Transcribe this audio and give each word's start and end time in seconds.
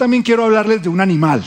también 0.00 0.22
quiero 0.22 0.46
hablarles 0.46 0.82
de 0.82 0.88
un 0.88 0.98
animal. 0.98 1.44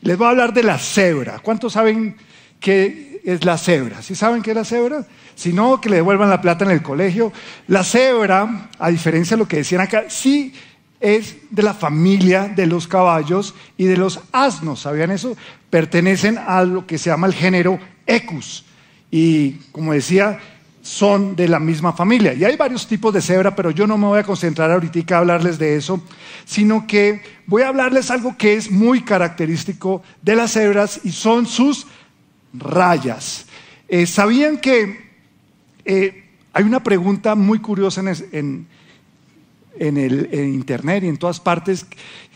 Les 0.00 0.16
voy 0.16 0.26
a 0.26 0.30
hablar 0.30 0.54
de 0.54 0.62
la 0.62 0.78
cebra. 0.78 1.40
¿Cuántos 1.40 1.74
saben 1.74 2.16
qué 2.58 3.20
es 3.22 3.44
la 3.44 3.58
cebra? 3.58 4.00
¿Sí 4.00 4.14
saben 4.14 4.40
qué 4.40 4.52
es 4.52 4.56
la 4.56 4.64
cebra? 4.64 5.06
Si 5.34 5.52
no, 5.52 5.82
que 5.82 5.90
le 5.90 5.96
devuelvan 5.96 6.30
la 6.30 6.40
plata 6.40 6.64
en 6.64 6.70
el 6.70 6.80
colegio. 6.80 7.30
La 7.66 7.84
cebra, 7.84 8.70
a 8.78 8.88
diferencia 8.88 9.36
de 9.36 9.42
lo 9.42 9.48
que 9.48 9.58
decían 9.58 9.82
acá, 9.82 10.04
sí 10.08 10.54
es 10.98 11.36
de 11.50 11.62
la 11.62 11.74
familia 11.74 12.48
de 12.48 12.66
los 12.66 12.88
caballos 12.88 13.54
y 13.76 13.84
de 13.84 13.98
los 13.98 14.18
asnos. 14.32 14.80
¿Sabían 14.80 15.10
eso? 15.10 15.36
Pertenecen 15.68 16.38
a 16.38 16.64
lo 16.64 16.86
que 16.86 16.96
se 16.96 17.10
llama 17.10 17.26
el 17.26 17.34
género 17.34 17.78
Ecus. 18.06 18.64
Y 19.10 19.56
como 19.72 19.92
decía, 19.92 20.38
son 20.84 21.34
de 21.34 21.48
la 21.48 21.58
misma 21.58 21.94
familia. 21.94 22.34
Y 22.34 22.44
hay 22.44 22.56
varios 22.56 22.86
tipos 22.86 23.12
de 23.14 23.22
cebra, 23.22 23.56
pero 23.56 23.70
yo 23.70 23.86
no 23.86 23.96
me 23.96 24.06
voy 24.06 24.18
a 24.18 24.22
concentrar 24.22 24.70
ahorita 24.70 25.16
a 25.16 25.18
hablarles 25.18 25.58
de 25.58 25.76
eso, 25.76 26.02
sino 26.44 26.86
que 26.86 27.22
voy 27.46 27.62
a 27.62 27.68
hablarles 27.68 28.10
algo 28.10 28.36
que 28.36 28.54
es 28.54 28.70
muy 28.70 29.00
característico 29.00 30.02
de 30.20 30.36
las 30.36 30.52
cebras 30.52 31.00
y 31.02 31.12
son 31.12 31.46
sus 31.46 31.86
rayas. 32.52 33.46
Eh, 33.88 34.04
¿Sabían 34.04 34.58
que 34.58 35.10
eh, 35.86 36.24
hay 36.52 36.64
una 36.64 36.82
pregunta 36.82 37.34
muy 37.34 37.60
curiosa 37.60 38.02
en, 38.32 38.66
en 39.78 39.96
el 39.96 40.34
Internet 40.34 41.04
y 41.04 41.08
en 41.08 41.16
todas 41.16 41.40
partes 41.40 41.86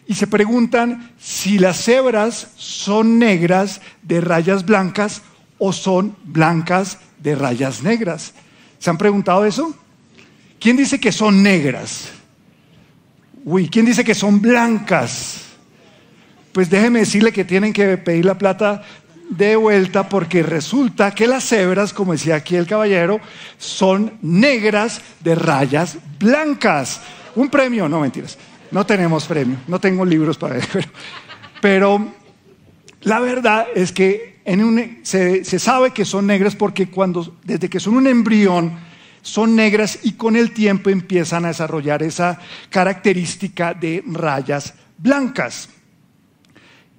y 0.07 0.15
se 0.15 0.27
preguntan 0.27 1.13
si 1.19 1.59
las 1.59 1.85
cebras 1.85 2.53
son 2.57 3.19
negras 3.19 3.83
de 4.03 4.23
rayas 4.23 4.65
blancas 4.65 5.21
o 5.59 5.75
son 5.75 6.17
blancas 6.25 6.99
de 7.23 7.35
rayas 7.35 7.83
negras. 7.83 8.33
¿Se 8.79 8.91
han 8.91 8.99
preguntado 8.99 9.45
eso? 9.45 9.75
¿Quién 10.61 10.77
dice 10.77 10.99
que 10.99 11.13
son 11.13 11.43
negras? 11.43 12.11
Uy, 13.45 13.69
¿quién 13.69 13.87
dice 13.87 14.05
que 14.05 14.15
son 14.15 14.41
blancas? 14.41 15.43
Pues 16.53 16.69
déjeme 16.69 17.01
decirle 17.01 17.33
que 17.33 17.45
tienen 17.45 17.73
que 17.73 17.97
pedir 17.99 18.25
la 18.25 18.37
plata 18.37 18.83
de 19.31 19.57
vuelta 19.57 20.09
porque 20.09 20.43
resulta 20.43 21.15
que 21.15 21.27
las 21.27 21.45
cebras, 21.45 21.93
como 21.93 22.13
decía 22.13 22.37
aquí 22.37 22.57
el 22.57 22.67
caballero, 22.67 23.21
son 23.59 24.19
negras 24.23 25.01
de 25.21 25.35
rayas 25.35 25.99
blancas. 26.19 27.01
Un 27.35 27.49
premio, 27.49 27.89
no 27.89 28.01
mentiras, 28.01 28.39
no 28.71 28.85
tenemos 28.87 29.27
premio, 29.27 29.59
no 29.69 29.81
tengo 29.81 30.05
libros 30.05 30.39
para 30.39 30.57
eso, 30.57 30.79
pero, 31.61 32.13
la 33.03 33.21
verdad 33.21 33.67
es 33.75 33.93
que 33.93 34.38
se, 35.03 35.59
sabe 35.59 35.93
que 35.93 36.05
son 36.05 36.27
negras 36.27 36.57
porque 36.57 36.89
cuando, 36.89 37.37
desde 37.45 37.69
que 37.69 37.81
son 37.81 37.97
un 37.97 38.07
embrión, 38.07 38.79
son 39.23 39.55
negras 39.55 39.99
y 40.05 40.13
con 40.13 40.37
el 40.37 40.53
tiempo 40.53 40.91
empiezan 40.91 41.45
a 41.45 41.49
desarrollar 41.49 42.03
esa 42.03 42.39
característica 42.71 43.75
de 43.75 44.03
rayas 44.07 44.75
blancas. 44.97 45.69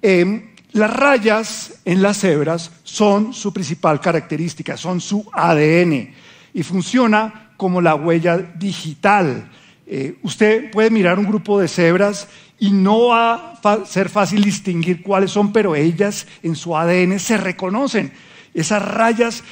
Em, 0.00 0.50
las 0.72 0.92
rayas 0.92 1.80
en 1.84 2.02
las 2.02 2.18
cebras 2.18 2.70
son 2.84 3.32
su 3.34 3.52
principal 3.52 4.00
característica, 4.00 4.76
son 4.76 5.00
su 5.00 5.28
ADN 5.32 6.14
y 6.54 6.62
funciona 6.62 7.52
como 7.56 7.80
la 7.80 7.96
huella 7.96 8.38
digital. 8.38 9.50
Eh, 9.92 10.18
usted 10.22 10.70
puede 10.70 10.88
mirar 10.88 11.18
un 11.18 11.26
grupo 11.26 11.58
de 11.58 11.66
cebras 11.66 12.28
y 12.60 12.70
no 12.70 13.08
va 13.08 13.54
a 13.60 13.84
ser 13.84 14.08
fácil 14.08 14.44
distinguir 14.44 15.02
cuáles 15.02 15.32
son, 15.32 15.52
pero 15.52 15.74
ellas 15.74 16.28
en 16.44 16.54
su 16.54 16.76
ADN 16.76 17.18
se 17.18 17.36
reconocen. 17.36 18.12
Esas 18.54 18.86
rayas 18.86 19.42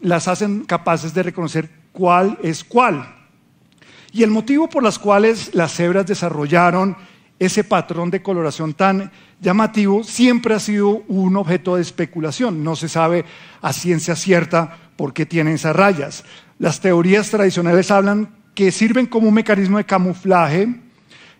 las 0.00 0.26
hacen 0.26 0.64
capaces 0.64 1.14
de 1.14 1.22
reconocer 1.22 1.70
cuál 1.92 2.36
es 2.42 2.64
cuál. 2.64 3.14
Y 4.10 4.24
el 4.24 4.30
motivo 4.30 4.68
por 4.68 4.82
las 4.82 4.98
cuales 4.98 5.54
las 5.54 5.74
cebras 5.74 6.04
desarrollaron 6.06 6.96
ese 7.38 7.62
patrón 7.62 8.10
de 8.10 8.22
coloración 8.22 8.74
tan 8.74 9.12
llamativo 9.40 10.02
siempre 10.02 10.56
ha 10.56 10.58
sido 10.58 11.04
un 11.06 11.36
objeto 11.36 11.76
de 11.76 11.82
especulación. 11.82 12.64
No 12.64 12.74
se 12.74 12.88
sabe 12.88 13.24
a 13.62 13.72
ciencia 13.72 14.16
cierta 14.16 14.78
por 14.96 15.14
qué 15.14 15.26
tienen 15.26 15.54
esas 15.54 15.76
rayas. 15.76 16.24
Las 16.58 16.80
teorías 16.80 17.30
tradicionales 17.30 17.92
hablan 17.92 18.45
que 18.56 18.72
sirven 18.72 19.04
como 19.06 19.28
un 19.28 19.34
mecanismo 19.34 19.76
de 19.76 19.84
camuflaje 19.84 20.66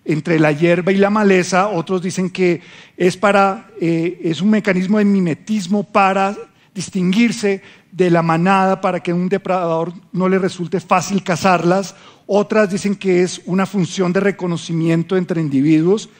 entre 0.04 0.38
la 0.38 0.52
hierba 0.52 0.92
y 0.92 0.98
la 0.98 1.08
maleza. 1.08 1.68
Otros 1.68 2.02
dicen 2.02 2.28
que 2.28 2.60
es, 2.96 3.16
para, 3.16 3.68
eh, 3.80 4.20
es 4.22 4.42
un 4.42 4.50
mecanismo 4.50 4.98
de 4.98 5.06
mimetismo 5.06 5.82
para 5.82 6.36
distinguirse 6.74 7.62
de 7.90 8.10
la 8.10 8.20
manada 8.20 8.82
para 8.82 9.00
que 9.00 9.14
un 9.14 9.30
depredador 9.30 9.94
no 10.12 10.28
le 10.28 10.38
resulte 10.38 10.78
fácil 10.78 11.24
cazarlas. 11.24 11.94
Otras 12.26 12.70
dicen 12.70 12.94
que 12.94 13.22
es 13.22 13.40
una 13.46 13.64
función 13.64 14.12
de 14.12 14.20
reconocimiento 14.20 15.16
entre 15.16 15.40
individuos 15.40 16.10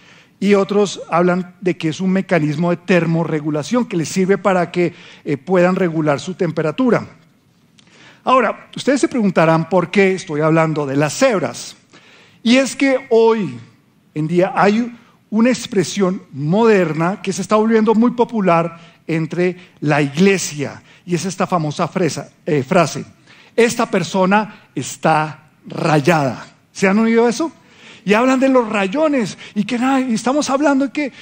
y 0.41 0.55
otros 0.55 1.03
hablan 1.11 1.57
de 1.61 1.77
que 1.77 1.91
es 1.91 2.01
un 2.01 2.11
mecanismo 2.11 2.71
de 2.71 2.79
termorregulación 2.79 3.85
que 3.85 3.99
les 3.99 4.09
sirve 4.09 4.39
para 4.39 4.71
que 4.71 4.95
eh, 5.27 5.37
puedan 5.37 5.77
regular 5.77 6.21
su 6.21 6.35
temperatura. 6.35 7.07
Ahora, 8.27 8.71
ustedes 8.75 9.01
se 9.01 9.07
preguntarán 9.07 9.69
por 9.69 9.89
qué 9.89 10.15
estoy 10.15 10.41
hablando 10.41 10.85
de 10.85 10.97
las 10.97 11.17
cebras. 11.17 11.77
Y 12.43 12.57
es 12.57 12.75
que 12.75 13.07
hoy 13.11 13.57
en 14.15 14.27
día 14.27 14.53
hay 14.57 14.93
una 15.31 15.51
expresión 15.51 16.21
moderna 16.33 17.23
que 17.23 17.33
se 17.33 17.43
está 17.43 17.55
volviendo 17.55 17.95
muy 17.95 18.11
popular 18.11 18.81
entre 19.07 19.57
la 19.79 20.03
iglesia 20.03 20.83
y 21.05 21.15
es 21.15 21.25
esta 21.25 21.47
famosa 21.47 21.89
eh, 22.47 22.65
frase, 22.65 23.05
esta 23.55 23.89
persona 23.89 24.71
está 24.75 25.51
rayada. 25.65 26.49
¿Se 26.73 26.89
han 26.89 26.99
oído 26.99 27.29
eso? 27.29 27.53
Y 28.05 28.15
hablan 28.15 28.41
de 28.41 28.49
los 28.49 28.69
rayones 28.69 29.39
y 29.55 29.63
que 29.63 29.79
estamos 30.11 30.51
hablando 30.51 30.87
de 30.87 30.93
que 30.93 31.13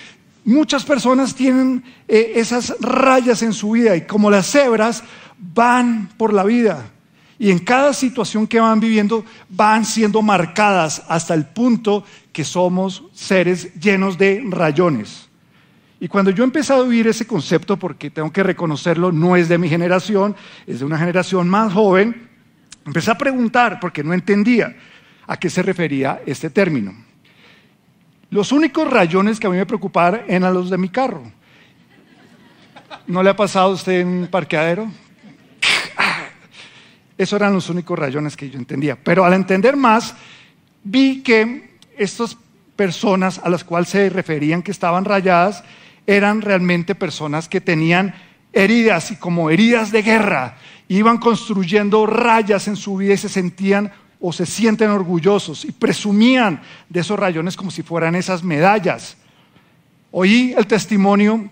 muchas 0.47 0.85
personas 0.85 1.35
tienen 1.35 1.85
eh, 2.09 2.33
esas 2.37 2.75
rayas 2.81 3.43
en 3.43 3.53
su 3.53 3.73
vida 3.73 3.95
y 3.95 4.07
como 4.07 4.31
las 4.31 4.51
cebras 4.51 5.05
van 5.37 6.09
por 6.17 6.33
la 6.33 6.45
vida 6.45 6.93
y 7.45 7.51
en 7.51 7.59
cada 7.59 7.93
situación 7.93 8.47
que 8.47 8.59
van 8.59 8.81
viviendo 8.81 9.23
van 9.51 9.85
siendo 9.85 10.23
marcadas 10.23 11.03
hasta 11.09 11.35
el 11.35 11.45
punto 11.45 12.03
que 12.33 12.43
somos 12.43 13.03
seres 13.13 13.75
llenos 13.75 14.17
de 14.17 14.43
rayones. 14.49 15.29
Y 16.01 16.09
cuando 16.09 16.31
yo 16.31 16.43
empecé 16.43 16.73
a 16.73 16.81
vivir 16.81 17.07
ese 17.07 17.27
concepto, 17.27 17.77
porque 17.77 18.09
tengo 18.09 18.33
que 18.33 18.43
reconocerlo, 18.43 19.13
no 19.13 19.37
es 19.37 19.51
de 19.51 19.59
mi 19.59 19.69
generación, 19.69 20.35
es 20.67 20.79
de 20.79 20.87
una 20.87 20.97
generación 20.97 21.47
más 21.47 21.71
joven, 21.71 22.31
empecé 22.87 23.11
a 23.11 23.19
preguntar, 23.19 23.79
porque 23.79 24.03
no 24.03 24.15
entendía 24.15 24.75
a 25.27 25.37
qué 25.37 25.51
se 25.51 25.63
refería 25.63 26.23
este 26.25 26.49
término. 26.49 26.95
Los 28.31 28.53
únicos 28.53 28.89
rayones 28.89 29.39
que 29.39 29.49
a 29.49 29.51
mí 29.51 29.59
me 29.59 29.67
preocupaban 29.67 30.23
eran 30.29 30.55
los 30.55 30.71
de 30.71 30.79
mi 30.79 30.89
carro. 30.89 31.31
¿No 33.07 33.23
le 33.23 33.29
ha 33.29 33.37
pasado 33.37 33.67
a 33.67 33.75
usted 33.75 34.01
en 34.01 34.09
un 34.09 34.27
parqueadero? 34.29 35.04
Esos 37.17 37.37
eran 37.39 37.53
los 37.53 37.69
únicos 37.71 37.99
rayones 37.99 38.37
que 38.37 38.51
yo 38.51 38.59
entendía. 38.59 38.97
Pero 38.97 39.25
al 39.25 39.35
entender 39.35 39.77
más, 39.77 40.15
vi 40.83 41.23
que 41.23 41.77
estas 41.97 42.37
personas 42.77 43.41
a 43.43 43.49
las 43.49 43.65
cuales 43.65 43.89
se 43.89 44.09
referían 44.11 44.63
que 44.63 44.73
estaban 44.73 45.05
rayadas 45.05 45.63
eran 46.07 46.43
realmente 46.43 46.95
personas 46.95 47.49
que 47.49 47.61
tenían 47.61 48.15
heridas 48.53 49.11
y 49.11 49.17
como 49.17 49.51
heridas 49.51 49.91
de 49.91 50.03
guerra, 50.03 50.57
iban 50.89 51.19
construyendo 51.19 52.07
rayas 52.07 52.69
en 52.69 52.77
su 52.77 52.97
vida 52.97 53.15
y 53.15 53.19
se 53.19 53.29
sentían 53.29 53.91
o 54.21 54.33
se 54.33 54.47
sienten 54.47 54.91
orgullosos 54.91 55.65
y 55.65 55.73
presumían 55.73 56.61
de 56.89 57.01
esos 57.01 57.19
rayones 57.19 57.57
como 57.57 57.71
si 57.71 57.83
fueran 57.83 58.15
esas 58.15 58.43
medallas. 58.43 59.17
Oí 60.11 60.55
el 60.57 60.67
testimonio 60.67 61.51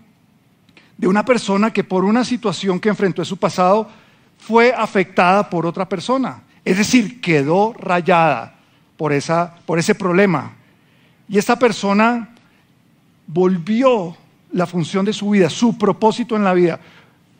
de 0.97 1.09
una 1.09 1.25
persona 1.25 1.73
que 1.73 1.83
por 1.83 2.05
una 2.05 2.25
situación 2.25 2.79
que 2.79 2.89
enfrentó 2.89 3.23
en 3.23 3.27
su 3.27 3.37
pasado 3.37 3.91
fue 4.47 4.75
afectada 4.77 5.49
por 5.49 5.67
otra 5.67 5.89
persona. 5.89 6.43
Es 6.65 6.77
decir, 6.79 7.21
quedó 7.21 7.75
rayada 7.75 8.57
por, 8.97 9.13
esa, 9.13 9.55
por 9.67 9.79
ese 9.79 9.95
problema. 9.95 10.53
Y 11.29 11.39
esta 11.39 11.59
persona 11.59 12.29
volvió 13.27 14.17
la 14.53 14.67
función 14.67 15.05
de 15.05 15.13
su 15.13 15.31
vida, 15.31 15.49
su 15.49 15.79
propósito 15.79 16.35
en 16.35 16.45
la 16.45 16.55
vida, 16.55 16.81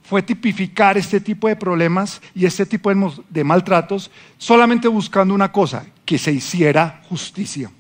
fue 0.05 0.23
tipificar 0.23 0.97
este 0.97 1.21
tipo 1.21 1.49
de 1.49 1.57
problemas 1.57 2.21
y 2.35 2.47
este 2.47 2.67
tipo 2.67 2.91
de, 3.29 3.45
maltratos 3.45 4.11
solamente 4.39 4.89
buscando 4.89 5.35
una 5.35 5.51
cosa, 5.51 5.85
que 6.05 6.19
se 6.19 6.33
hiciera 6.33 7.03
justicia. 7.09 7.71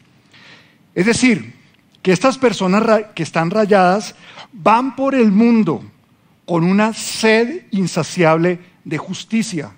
Es 0.95 1.07
decir, 1.07 1.55
que 2.03 2.13
estas 2.13 2.39
personas 2.39 2.85
que 3.15 3.23
están 3.23 3.51
rayadas 3.51 4.15
van 4.53 4.97
por 4.97 5.15
el 5.15 5.31
mundo 5.31 5.85
con 6.45 6.65
una 6.65 6.93
sed 6.93 7.67
insaciable 7.71 8.72
de 8.84 8.99
justicia 8.99 9.73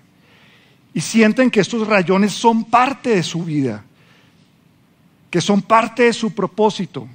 y 0.93 1.01
sienten 1.01 1.51
que 1.51 1.61
estos 1.61 1.87
rayones 1.87 2.33
son 2.33 2.65
parte 2.65 3.11
de 3.11 3.23
su 3.23 3.45
vida, 3.45 3.85
que 5.31 5.41
son 5.41 5.61
parte 5.61 6.05
de 6.05 6.13
su 6.13 6.35
propósito. 6.35 7.09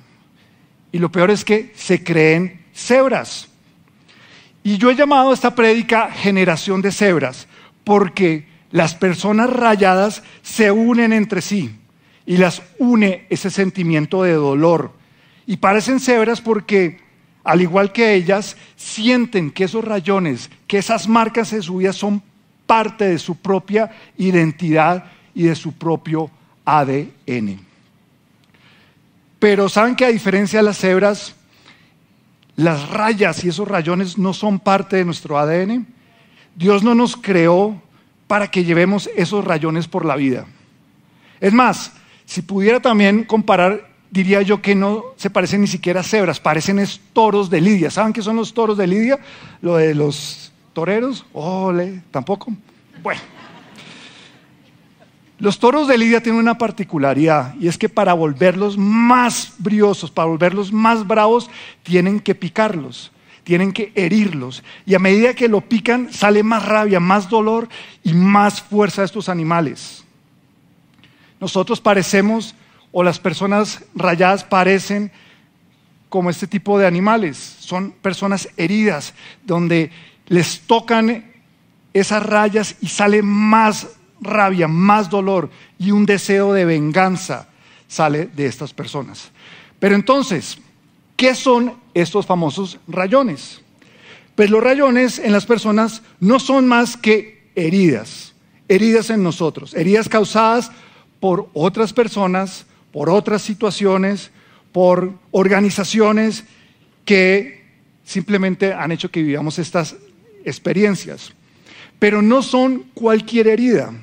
Y 0.92 0.98
lo 0.98 1.12
peor 1.12 1.32
es 1.32 1.46
que 1.46 1.72
se 1.76 2.04
creen 2.04 2.66
cebras. 2.74 3.48
Y 4.64 4.78
yo 4.78 4.92
he 4.92 4.96
llamado 4.96 5.32
a 5.32 5.34
esta 5.34 5.56
prédica 5.56 6.12
generación 6.12 6.82
de 6.82 6.92
cebras, 6.92 7.48
porque 7.84 8.48
las 8.72 8.94
personas 8.96 9.50
rayadas 9.50 10.24
se 10.42 10.72
unen 10.72 11.14
entre 11.14 11.42
sí 11.42 11.72
y 12.26 12.38
las 12.38 12.62
une 12.78 13.26
ese 13.30 13.50
sentimiento 13.50 14.22
de 14.22 14.34
dolor 14.34 14.94
Y 15.48 15.58
parecen 15.58 16.00
cebras 16.00 16.42
porque, 16.42 17.00
al 17.44 17.62
igual 17.62 17.92
que 17.92 18.14
ellas, 18.14 18.58
sienten 18.76 19.52
que 19.52 19.64
esos 19.64 19.84
rayones, 19.84 20.50
que 20.68 20.78
esas 20.78 21.08
marcas 21.08 21.52
de 21.52 21.62
su 21.62 21.78
vida 21.78 21.94
son 21.94 22.22
parte 22.66 23.06
de 23.06 23.20
su 23.20 23.36
propia 23.36 23.92
identidad 24.18 25.06
y 25.34 25.44
de 25.44 25.56
su 25.56 25.74
propio 25.74 26.30
ADN. 26.66 27.60
Pero 29.40 29.70
saben 29.70 29.96
que 29.96 30.06
a 30.06 30.10
diferencia 30.10 30.60
de 30.60 30.64
las 30.64 30.78
cebras, 30.78 31.36
las 32.56 32.90
rayas 32.90 33.44
y 33.44 33.50
esos 33.50 33.68
rayones 33.68 34.18
no 34.18 34.34
son 34.34 34.60
parte 34.60 34.98
de 34.98 35.06
nuestro 35.06 35.40
ADN. 35.40 35.88
Dios 36.56 36.84
no 36.84 36.94
nos 36.94 37.16
creó 37.16 37.82
para 38.28 38.52
que 38.52 38.66
llevemos 38.66 39.10
esos 39.16 39.46
rayones 39.46 39.88
por 39.88 40.06
la 40.06 40.16
vida. 40.16 40.46
Es 41.40 41.54
más, 41.54 41.94
si 42.26 42.42
pudiera 42.42 42.80
también 42.82 43.24
comparar, 43.24 43.89
diría 44.12 44.42
yo 44.42 44.62
que 44.62 44.76
no 44.76 45.04
se 45.16 45.30
parecen 45.30 45.62
ni 45.62 45.68
siquiera 45.68 46.02
a 46.02 46.04
cebras, 46.04 46.40
parecen 46.40 46.80
es 46.80 47.00
toros 47.14 47.50
de 47.50 47.62
Lidia. 47.62 47.92
¿Saben 47.92 48.14
qué 48.14 48.22
son 48.22 48.36
los 48.36 48.54
toros 48.54 48.78
de 48.78 48.88
Lidia? 48.88 49.20
Lo 49.62 49.78
de 49.78 49.94
los 49.96 50.52
toreros. 50.74 51.26
Ole, 51.34 52.02
tampoco. 52.12 52.54
Bueno. 53.02 53.22
Los 55.40 55.58
toros 55.58 55.88
de 55.88 55.98
Lidia 55.98 56.22
tienen 56.22 56.42
una 56.42 56.58
particularidad 56.58 57.56
y 57.56 57.70
es 57.70 57.78
que 57.78 57.88
para 57.88 58.14
volverlos 58.14 58.78
más 58.78 59.54
briosos, 59.58 60.12
para 60.12 60.28
volverlos 60.28 60.74
más 60.74 61.08
bravos, 61.08 61.50
tienen 61.84 62.20
que 62.20 62.36
picarlos, 62.36 63.14
tienen 63.46 63.72
que 63.72 63.94
herirlos. 63.96 64.64
Y 64.86 64.96
a 64.96 65.00
medida 65.00 65.34
que 65.34 65.48
lo 65.48 65.62
pican, 65.62 66.12
sale 66.12 66.44
más 66.44 66.66
rabia, 66.66 67.00
más 67.00 67.30
dolor 67.30 67.70
y 68.04 68.12
más 68.14 68.62
fuerza 68.62 69.02
de 69.02 69.06
estos 69.06 69.30
animales. 69.30 70.04
Nosotros 71.40 71.80
parecemos, 71.80 72.54
o 72.92 73.04
las 73.04 73.20
personas 73.20 73.84
rayadas 73.96 74.44
parecen 74.44 75.12
como 76.10 76.30
este 76.30 76.48
tipo 76.48 76.80
de 76.80 76.88
animales. 76.88 77.38
Son 77.60 77.92
personas 77.92 78.50
heridas, 78.58 79.14
donde 79.46 79.92
les 80.28 80.62
tocan 80.62 81.32
esas 81.94 82.26
rayas 82.26 82.76
y 82.82 82.88
sale 82.88 83.22
más 83.22 83.88
rabia, 84.22 84.68
más 84.68 85.10
dolor 85.10 85.50
y 85.78 85.92
un 85.92 86.06
deseo 86.06 86.54
de 86.54 86.66
venganza 86.66 87.48
sale 87.88 88.28
de 88.28 88.46
estas 88.46 88.74
personas. 88.74 89.32
Pero 89.80 89.96
entonces, 89.96 90.58
¿qué 91.16 91.36
son 91.36 91.74
estos 91.94 92.26
famosos 92.26 92.80
rayones? 92.88 93.62
Pues 94.36 94.50
los 94.50 94.64
rayones 94.64 95.20
en 95.20 95.34
las 95.34 95.46
personas 95.46 96.02
no 96.20 96.40
son 96.40 96.68
más 96.68 96.96
que 96.96 97.50
heridas, 97.56 98.34
heridas 98.68 99.10
en 99.10 99.24
nosotros, 99.24 99.74
heridas 99.74 100.08
causadas 100.08 100.72
por 101.20 101.50
otras 101.54 101.92
personas, 101.92 102.66
por 102.92 103.10
otras 103.10 103.42
situaciones, 103.42 104.32
por 104.72 105.14
organizaciones 105.32 106.44
que 107.06 107.64
simplemente 108.04 108.74
han 108.74 108.92
hecho 108.92 109.12
que 109.12 109.24
vivamos 109.24 109.60
estas 109.60 109.96
experiencias. 110.46 111.34
Pero 112.00 112.22
no 112.22 112.42
son 112.42 112.86
cualquier 112.94 113.48
herida. 113.48 113.94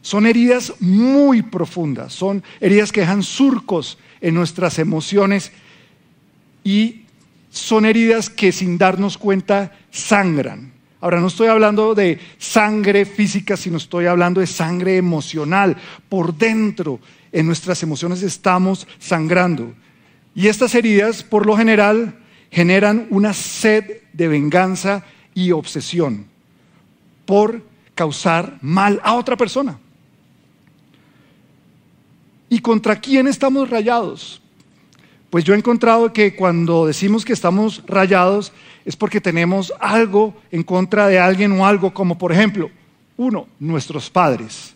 Son 0.00 0.26
heridas 0.26 0.74
muy 0.80 1.42
profundas, 1.42 2.12
son 2.12 2.42
heridas 2.60 2.92
que 2.92 3.00
dejan 3.00 3.22
surcos 3.22 3.98
en 4.20 4.34
nuestras 4.34 4.78
emociones 4.78 5.52
y 6.64 7.02
son 7.50 7.84
heridas 7.84 8.30
que 8.30 8.52
sin 8.52 8.78
darnos 8.78 9.18
cuenta 9.18 9.76
sangran. 9.90 10.72
Ahora, 11.00 11.20
no 11.20 11.28
estoy 11.28 11.48
hablando 11.48 11.94
de 11.94 12.18
sangre 12.38 13.04
física, 13.04 13.56
sino 13.56 13.76
estoy 13.76 14.06
hablando 14.06 14.40
de 14.40 14.46
sangre 14.48 14.96
emocional. 14.96 15.76
Por 16.08 16.36
dentro, 16.36 16.98
en 17.32 17.46
nuestras 17.46 17.82
emociones 17.82 18.22
estamos 18.22 18.86
sangrando. 18.98 19.74
Y 20.34 20.48
estas 20.48 20.74
heridas, 20.74 21.22
por 21.22 21.46
lo 21.46 21.56
general, 21.56 22.18
generan 22.50 23.06
una 23.10 23.32
sed 23.32 24.02
de 24.12 24.28
venganza 24.28 25.04
y 25.34 25.52
obsesión 25.52 26.26
por 27.26 27.62
causar 27.94 28.58
mal 28.62 29.00
a 29.02 29.14
otra 29.14 29.36
persona. 29.36 29.78
¿Y 32.48 32.60
contra 32.60 32.98
quién 32.98 33.26
estamos 33.26 33.68
rayados? 33.68 34.40
Pues 35.30 35.44
yo 35.44 35.52
he 35.52 35.58
encontrado 35.58 36.12
que 36.12 36.34
cuando 36.34 36.86
decimos 36.86 37.24
que 37.24 37.34
estamos 37.34 37.82
rayados 37.86 38.52
es 38.86 38.96
porque 38.96 39.20
tenemos 39.20 39.72
algo 39.78 40.34
en 40.50 40.62
contra 40.62 41.06
de 41.08 41.18
alguien 41.18 41.52
o 41.52 41.66
algo 41.66 41.92
como 41.92 42.16
por 42.16 42.32
ejemplo, 42.32 42.70
uno, 43.18 43.46
nuestros 43.58 44.08
padres. 44.08 44.74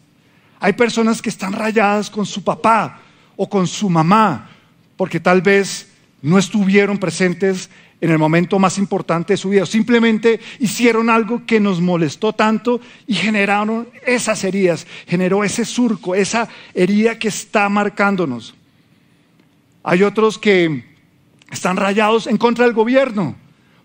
Hay 0.63 0.75
personas 0.75 1.21
que 1.21 1.29
están 1.29 1.55
rayadas 1.55 2.09
con 2.09 2.25
su 2.25 2.45
papá 2.45 3.01
o 3.35 3.49
con 3.49 3.67
su 3.67 3.91
mamá 3.91 4.49
porque 4.97 5.19
tal 5.19 5.43
vez 5.43 5.89
no 6.23 6.39
estuvieron 6.39 6.99
presentes 6.99 7.69
en 8.01 8.11
el 8.13 8.19
momento 8.19 8.61
más 8.61 8.79
importante 8.79 9.33
de 9.33 9.39
su 9.39 9.49
vida. 9.49 9.67
Simplemente 9.67 10.39
hicieron 10.61 11.11
algo 11.11 11.45
que 11.47 11.59
nos 11.59 11.81
molestó 11.81 12.33
tanto 12.33 12.81
y 13.09 13.15
generaron 13.15 13.89
esas 14.07 14.45
heridas, 14.45 14.87
generó 15.09 15.43
ese 15.43 15.65
surco, 15.65 16.15
esa 16.15 16.49
herida 16.75 17.19
que 17.19 17.27
está 17.27 17.69
marcándonos. 17.69 18.55
Hay 19.83 20.05
otros 20.05 20.39
que 20.39 20.85
están 21.51 21.77
rayados 21.77 22.29
en 22.29 22.39
contra 22.39 22.67
del 22.67 22.75
gobierno, 22.75 23.35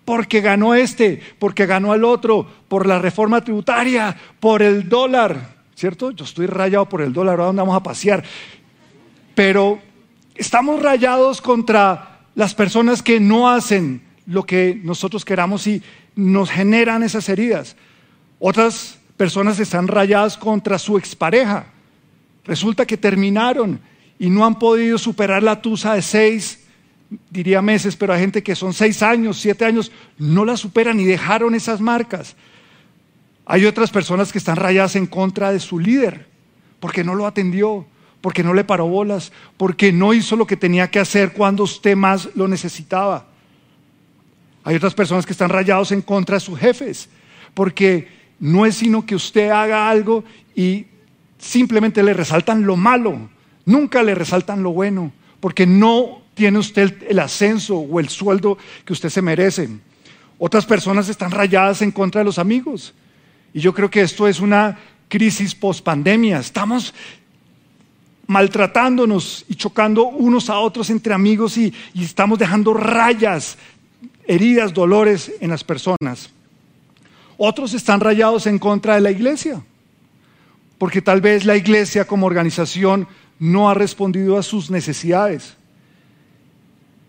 porque 0.06 0.42
ganó 0.42 0.76
este, 0.76 1.24
porque 1.40 1.66
ganó 1.66 1.96
el 1.96 2.04
otro, 2.04 2.48
por 2.68 2.86
la 2.86 3.00
reforma 3.00 3.44
tributaria, 3.44 4.16
por 4.40 4.62
el 4.62 4.88
dólar, 4.88 5.57
¿cierto? 5.78 6.10
Yo 6.10 6.26
estoy 6.26 6.48
rayado 6.48 6.90
por 6.90 7.02
el 7.02 7.14
dólar, 7.14 7.34
ahora 7.34 7.46
dónde 7.46 7.62
vamos 7.62 7.78
a 7.78 7.84
pasear. 7.84 8.24
Pero 9.36 9.80
estamos 10.34 10.82
rayados 10.82 11.40
contra 11.40 12.22
las 12.34 12.56
personas 12.56 13.04
que 13.04 13.20
no 13.20 13.48
hacen 13.48 14.02
lo 14.26 14.44
que 14.44 14.80
nosotros 14.84 15.24
queramos 15.24 15.68
y 15.68 15.84
nos 16.16 16.50
generan 16.50 17.04
esas 17.04 17.30
heridas. 17.30 17.76
Otras 18.40 18.98
personas 19.18 19.60
están 19.60 19.88
rayadas 19.88 20.36
contra 20.36 20.80
su 20.80 20.98
expareja. 20.98 21.68
Resulta 22.44 22.88
que 22.88 22.98
terminaron 22.98 23.80
y 24.18 24.32
no 24.32 24.46
han 24.46 24.58
podido 24.58 24.98
superar 24.98 25.44
la 25.44 25.62
tusa 25.62 25.94
de 25.94 26.02
seis, 26.02 26.66
diría 27.30 27.62
meses, 27.62 27.96
pero 27.96 28.14
hay 28.14 28.22
gente 28.22 28.42
que 28.42 28.56
son 28.56 28.74
seis 28.74 29.04
años, 29.04 29.38
siete 29.40 29.64
años, 29.64 29.92
no 30.18 30.44
la 30.44 30.58
superan 30.58 31.00
y 31.00 31.06
dejaron 31.06 31.54
esas 31.54 31.80
marcas. 31.80 32.36
Hay 33.50 33.66
otras 33.66 33.92
personas 33.92 34.34
que 34.34 34.40
están 34.40 34.58
rayadas 34.58 34.98
en 34.98 35.08
contra 35.08 35.54
de 35.54 35.62
su 35.62 35.80
líder, 35.80 36.28
porque 36.82 37.06
no 37.06 37.16
lo 37.16 37.26
atendió, 37.26 37.86
porque 38.20 38.44
no 38.44 38.54
le 38.54 38.66
paró 38.66 38.88
bolas, 38.88 39.32
porque 39.56 39.94
no 39.94 40.14
hizo 40.14 40.36
lo 40.36 40.46
que 40.46 40.58
tenía 40.58 40.92
que 40.92 41.00
hacer 41.00 41.32
cuando 41.32 41.64
usted 41.64 41.96
más 41.96 42.28
lo 42.36 42.50
necesitaba. 42.50 43.26
Hay 44.66 44.76
otras 44.76 44.94
personas 44.94 45.26
que 45.26 45.32
están 45.32 45.50
rayados 45.50 45.94
en 45.94 46.02
contra 46.02 46.36
de 46.36 46.42
sus 46.42 46.60
jefes, 46.60 47.08
porque 47.54 48.10
no 48.38 48.66
es 48.66 48.76
sino 48.76 49.06
que 49.06 49.16
usted 49.16 49.50
haga 49.50 49.90
algo 49.90 50.26
y 50.54 50.88
simplemente 51.40 52.04
le 52.04 52.14
resaltan 52.14 52.66
lo 52.66 52.76
malo, 52.76 53.30
nunca 53.66 54.04
le 54.04 54.14
resaltan 54.14 54.62
lo 54.62 54.72
bueno, 54.72 55.14
porque 55.40 55.66
no 55.66 56.22
tiene 56.34 56.60
usted 56.60 57.02
el 57.08 57.20
ascenso 57.20 57.78
o 57.78 58.02
el 58.02 58.10
sueldo 58.10 58.58
que 58.84 58.92
usted 58.92 59.08
se 59.08 59.22
merece. 59.22 59.70
Otras 60.38 60.66
personas 60.66 61.08
están 61.08 61.32
rayadas 61.32 61.82
en 61.82 61.92
contra 61.92 62.20
de 62.20 62.26
los 62.26 62.40
amigos. 62.40 62.94
Y 63.58 63.60
yo 63.60 63.74
creo 63.74 63.90
que 63.90 64.02
esto 64.02 64.28
es 64.28 64.40
una 64.40 64.78
crisis 65.08 65.56
post 65.56 65.84
pandemia. 65.84 66.38
Estamos 66.38 66.94
maltratándonos 68.28 69.46
y 69.50 69.56
chocando 69.56 70.04
unos 70.10 70.52
a 70.52 70.60
otros 70.60 70.92
entre 70.92 71.12
amigos 71.12 71.58
y, 71.58 71.74
y 71.96 72.04
estamos 72.04 72.38
dejando 72.38 72.76
rayas 72.76 73.58
heridas, 74.28 74.76
dolores 74.76 75.32
en 75.40 75.50
las 75.50 75.64
personas. 75.64 76.30
Otros 77.36 77.74
están 77.74 78.00
rayados 78.00 78.46
en 78.46 78.60
contra 78.60 78.94
de 78.94 79.02
la 79.02 79.10
iglesia, 79.10 79.64
porque 80.78 81.02
tal 81.02 81.20
vez 81.20 81.44
la 81.44 81.58
iglesia 81.58 82.06
como 82.06 82.28
organización 82.28 83.08
no 83.40 83.72
ha 83.72 83.74
respondido 83.74 84.38
a 84.38 84.44
sus 84.44 84.70
necesidades. 84.70 85.56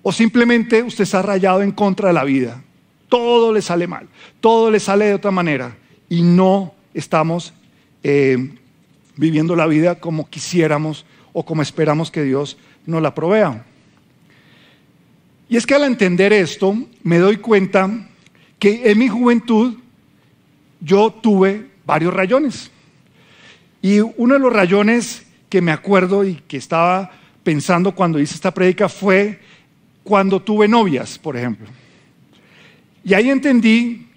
O 0.02 0.12
simplemente 0.12 0.82
usted 0.82 1.04
está 1.04 1.20
rayado 1.20 1.60
en 1.60 1.72
contra 1.72 2.08
de 2.08 2.14
la 2.14 2.24
vida. 2.24 2.62
Todo 3.10 3.52
le 3.52 3.60
sale 3.60 3.86
mal, 3.86 4.08
todo 4.40 4.70
le 4.70 4.80
sale 4.80 5.04
de 5.08 5.14
otra 5.14 5.30
manera 5.30 5.76
y 6.08 6.22
no 6.22 6.74
estamos 6.94 7.52
eh, 8.02 8.54
viviendo 9.16 9.56
la 9.56 9.66
vida 9.66 9.96
como 9.96 10.28
quisiéramos 10.28 11.04
o 11.32 11.44
como 11.44 11.62
esperamos 11.62 12.10
que 12.10 12.22
Dios 12.22 12.56
nos 12.86 13.02
la 13.02 13.14
provea. 13.14 13.64
Y 15.48 15.56
es 15.56 15.66
que 15.66 15.74
al 15.74 15.84
entender 15.84 16.32
esto, 16.32 16.76
me 17.02 17.18
doy 17.18 17.38
cuenta 17.38 17.90
que 18.58 18.90
en 18.90 18.98
mi 18.98 19.08
juventud 19.08 19.78
yo 20.80 21.10
tuve 21.10 21.66
varios 21.86 22.12
rayones. 22.12 22.70
Y 23.80 24.00
uno 24.00 24.34
de 24.34 24.40
los 24.40 24.52
rayones 24.52 25.26
que 25.48 25.62
me 25.62 25.72
acuerdo 25.72 26.24
y 26.24 26.34
que 26.46 26.56
estaba 26.56 27.10
pensando 27.42 27.94
cuando 27.94 28.18
hice 28.18 28.34
esta 28.34 28.52
prédica 28.52 28.88
fue 28.88 29.40
cuando 30.02 30.40
tuve 30.40 30.68
novias, 30.68 31.18
por 31.18 31.36
ejemplo. 31.36 31.66
Y 33.04 33.14
ahí 33.14 33.30
entendí 33.30 34.07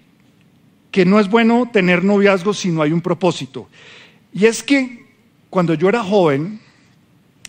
que 0.92 1.04
no 1.06 1.18
es 1.18 1.28
bueno 1.28 1.68
tener 1.72 2.04
noviazgos 2.04 2.58
si 2.58 2.68
no 2.68 2.82
hay 2.82 2.92
un 2.92 3.00
propósito. 3.00 3.68
Y 4.32 4.44
es 4.44 4.62
que 4.62 5.06
cuando 5.50 5.74
yo 5.74 5.88
era 5.88 6.04
joven 6.04 6.60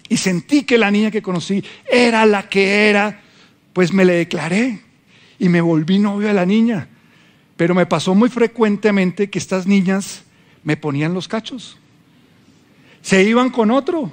y 0.08 0.18
sentí 0.18 0.64
que 0.64 0.78
la 0.78 0.90
niña 0.90 1.12
que 1.12 1.22
conocí 1.22 1.64
era 1.86 2.26
la 2.26 2.50
que 2.50 2.90
era, 2.90 3.22
pues 3.74 3.94
me 3.94 4.06
le 4.06 4.14
declaré 4.14 4.80
y 5.38 5.50
me 5.50 5.60
volví 5.60 6.00
novio 6.00 6.30
de 6.30 6.34
la 6.34 6.46
niña. 6.46 6.88
Pero 7.58 7.76
me 7.76 7.86
pasó 7.86 8.16
muy 8.16 8.30
frecuentemente 8.30 9.30
que 9.30 9.40
estas 9.40 9.68
niñas 9.68 10.24
me 10.64 10.78
ponían 10.78 11.14
los 11.14 11.28
cachos. 11.28 11.78
Se 13.02 13.24
iban 13.24 13.50
con 13.50 13.72
otro. 13.72 14.12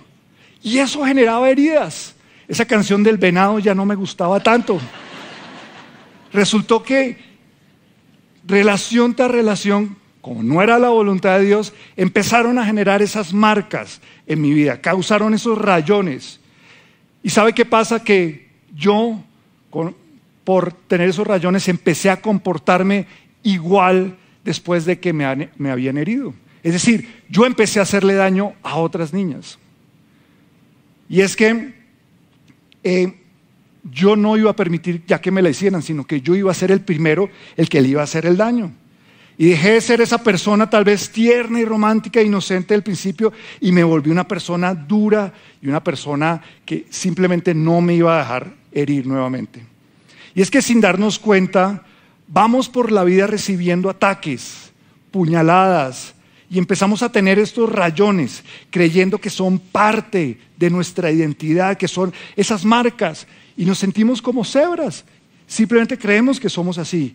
Y 0.63 0.79
eso 0.79 1.05
generaba 1.05 1.49
heridas. 1.49 2.17
Esa 2.49 2.65
canción 2.65 3.05
del 3.05 3.17
venado 3.17 3.61
ya 3.61 3.77
no 3.77 3.87
me 3.87 3.95
gustaba 3.95 4.41
tanto. 4.41 4.81
Resultó 6.33 6.83
que 6.83 7.30
relación 8.45 9.15
tras 9.15 9.31
relación, 9.31 9.97
como 10.21 10.43
no 10.43 10.63
era 10.63 10.79
la 10.79 10.89
voluntad 10.89 11.39
de 11.39 11.47
Dios, 11.47 11.73
empezaron 11.97 12.59
a 12.59 12.67
generar 12.67 13.03
esas 13.03 13.33
marcas 13.33 14.01
en 14.27 14.41
mi 14.41 14.53
vida, 14.53 14.81
causaron 14.81 15.35
esos 15.35 15.59
rayones. 15.59 16.41
¿Y 17.23 17.31
sabe 17.31 17.53
qué 17.53 17.65
pasa? 17.65 18.03
Que 18.03 18.49
yo, 18.75 19.23
por 20.45 20.73
tener 20.73 21.09
esos 21.09 21.27
rayones, 21.27 21.69
empecé 21.69 22.11
a 22.11 22.21
comportarme 22.21 23.07
igual 23.43 24.17
después 24.45 24.85
de 24.85 24.99
que 24.99 25.13
me, 25.13 25.25
habían 25.71 25.99
herido. 25.99 26.35
Es 26.63 26.73
decir, 26.73 27.23
yo 27.29 27.47
empecé 27.47 27.79
a 27.79 27.83
hacerle 27.83 28.15
daño 28.15 28.55
a 28.63 28.77
otras 28.77 29.13
niñas. 29.13 29.59
Y 31.09 31.21
es 31.21 31.37
que 31.37 31.75
eh, 32.85 33.20
yo 33.85 34.17
no 34.17 34.37
iba 34.37 34.51
a 34.51 34.57
permitir 34.57 35.03
ya 35.07 35.21
que 35.21 35.31
me 35.31 35.43
la 35.43 35.51
hicieran, 35.51 35.83
sino 35.83 36.07
que 36.07 36.21
yo 36.21 36.35
iba 36.35 36.51
a 36.51 36.55
ser 36.55 36.71
el 36.71 36.81
primero 36.81 37.31
el 37.57 37.69
que 37.69 37.81
le 37.81 37.89
iba 37.89 38.01
a 38.01 38.05
hacer 38.05 38.27
el 38.27 38.37
daño. 38.37 38.73
Y 39.39 39.47
dejé 39.47 39.73
de 39.73 39.81
ser 39.81 40.01
esa 40.03 40.23
persona 40.23 40.69
tal 40.69 40.85
vez 40.85 41.11
tierna 41.11 41.61
y 41.61 41.65
romántica, 41.65 42.21
inocente 42.21 42.75
del 42.75 42.83
principio, 42.83 43.33
y 43.61 43.73
me 43.73 43.83
volví 43.83 44.11
una 44.11 44.29
persona 44.29 44.75
dura 44.75 45.33
y 45.63 45.69
una 45.69 45.83
persona 45.83 46.43
que 46.67 46.87
simplemente 46.91 47.55
no 47.55 47.81
me 47.81 47.95
iba 47.95 48.17
a 48.17 48.19
dejar 48.19 48.55
herir 48.71 49.07
nuevamente. 49.07 49.65
Y 50.35 50.43
es 50.43 50.51
que 50.51 50.61
sin 50.61 50.81
darnos 50.81 51.19
cuenta, 51.19 51.85
vamos 52.29 52.69
por 52.69 52.93
la 52.93 53.03
vida 53.03 53.27
recibiendo 53.27 53.89
ataques, 53.89 54.73
puñaladas, 55.11 56.15
y 56.51 56.59
empezamos 56.59 57.03
a 57.03 57.13
tener 57.13 57.39
estos 57.39 57.71
rayones, 57.71 58.43
creyendo 58.71 59.19
que 59.19 59.31
son 59.31 59.59
parte 59.59 60.39
de 60.57 60.69
nuestra 60.69 61.11
identidad, 61.13 61.79
que 61.79 61.87
son 61.87 62.13
esas 62.37 62.65
marcas, 62.65 63.27
y 63.61 63.67
nos 63.67 63.79
sentimos 63.79 64.23
como 64.23 64.43
cebras. 64.43 65.05
Simplemente 65.47 65.99
creemos 65.99 66.41
que 66.41 66.49
somos 66.49 66.79
así. 66.79 67.15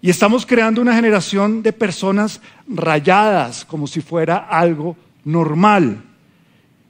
Y 0.00 0.08
estamos 0.08 0.46
creando 0.46 0.80
una 0.80 0.94
generación 0.94 1.64
de 1.64 1.72
personas 1.72 2.40
rayadas, 2.68 3.64
como 3.64 3.88
si 3.88 4.00
fuera 4.00 4.36
algo 4.36 4.96
normal. 5.24 6.00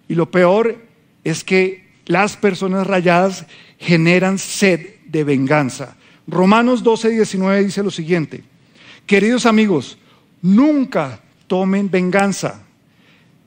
Y 0.07 0.15
lo 0.15 0.31
peor 0.31 0.77
es 1.25 1.43
que 1.43 1.89
las 2.05 2.37
personas 2.37 2.87
rayadas 2.87 3.47
generan 3.79 4.39
sed 4.39 4.97
de 5.07 5.25
venganza. 5.25 5.97
Romanos 6.27 6.83
12, 6.83 7.09
19 7.09 7.65
dice 7.65 7.83
lo 7.83 7.91
siguiente, 7.91 8.45
queridos 9.07 9.47
amigos, 9.47 9.97
nunca 10.43 11.23
tomen 11.47 11.91
venganza. 11.91 12.65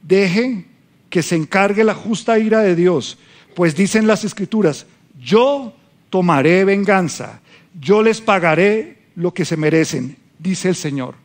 Dejen 0.01 0.65
que 1.11 1.21
se 1.21 1.35
encargue 1.35 1.83
la 1.83 1.93
justa 1.93 2.39
ira 2.39 2.61
de 2.61 2.75
Dios, 2.75 3.19
pues 3.53 3.75
dicen 3.75 4.07
las 4.07 4.25
escrituras, 4.25 4.87
yo 5.23 5.73
tomaré 6.09 6.65
venganza, 6.65 7.41
yo 7.79 8.03
les 8.03 8.21
pagaré 8.21 8.97
lo 9.15 9.33
que 9.33 9.45
se 9.45 9.57
merecen, 9.57 10.17
dice 10.37 10.69
el 10.69 10.75
Señor. 10.75 11.15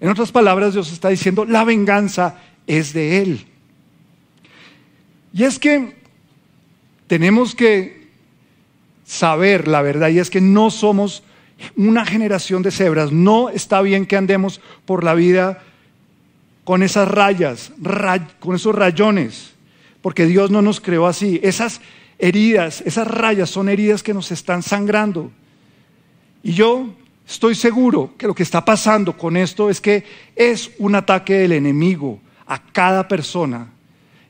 En 0.00 0.08
otras 0.08 0.32
palabras, 0.32 0.72
Dios 0.72 0.92
está 0.92 1.10
diciendo, 1.10 1.44
la 1.44 1.64
venganza 1.64 2.38
es 2.66 2.92
de 2.92 3.22
Él. 3.22 3.46
Y 5.32 5.44
es 5.44 5.58
que 5.58 5.96
tenemos 7.06 7.54
que 7.54 8.08
saber 9.04 9.68
la 9.68 9.82
verdad, 9.82 10.08
y 10.08 10.18
es 10.18 10.30
que 10.30 10.40
no 10.40 10.70
somos 10.70 11.22
una 11.76 12.04
generación 12.04 12.62
de 12.62 12.70
cebras, 12.70 13.12
no 13.12 13.48
está 13.50 13.82
bien 13.82 14.06
que 14.06 14.16
andemos 14.16 14.60
por 14.84 15.04
la 15.04 15.14
vida 15.14 15.62
con 16.64 16.82
esas 16.82 17.08
rayas, 17.08 17.72
con 18.40 18.56
esos 18.56 18.74
rayones, 18.74 19.52
porque 20.00 20.26
Dios 20.26 20.50
no 20.50 20.62
nos 20.62 20.80
creó 20.80 21.06
así. 21.06 21.40
Esas 21.42 21.80
heridas, 22.22 22.82
esas 22.86 23.08
rayas 23.08 23.50
son 23.50 23.68
heridas 23.68 24.02
que 24.02 24.14
nos 24.14 24.30
están 24.30 24.62
sangrando. 24.62 25.32
Y 26.44 26.52
yo 26.52 26.94
estoy 27.26 27.56
seguro 27.56 28.14
que 28.16 28.28
lo 28.28 28.34
que 28.34 28.44
está 28.44 28.64
pasando 28.64 29.18
con 29.18 29.36
esto 29.36 29.68
es 29.68 29.80
que 29.80 30.04
es 30.36 30.70
un 30.78 30.94
ataque 30.94 31.34
del 31.34 31.52
enemigo 31.52 32.20
a 32.46 32.62
cada 32.62 33.08
persona 33.08 33.72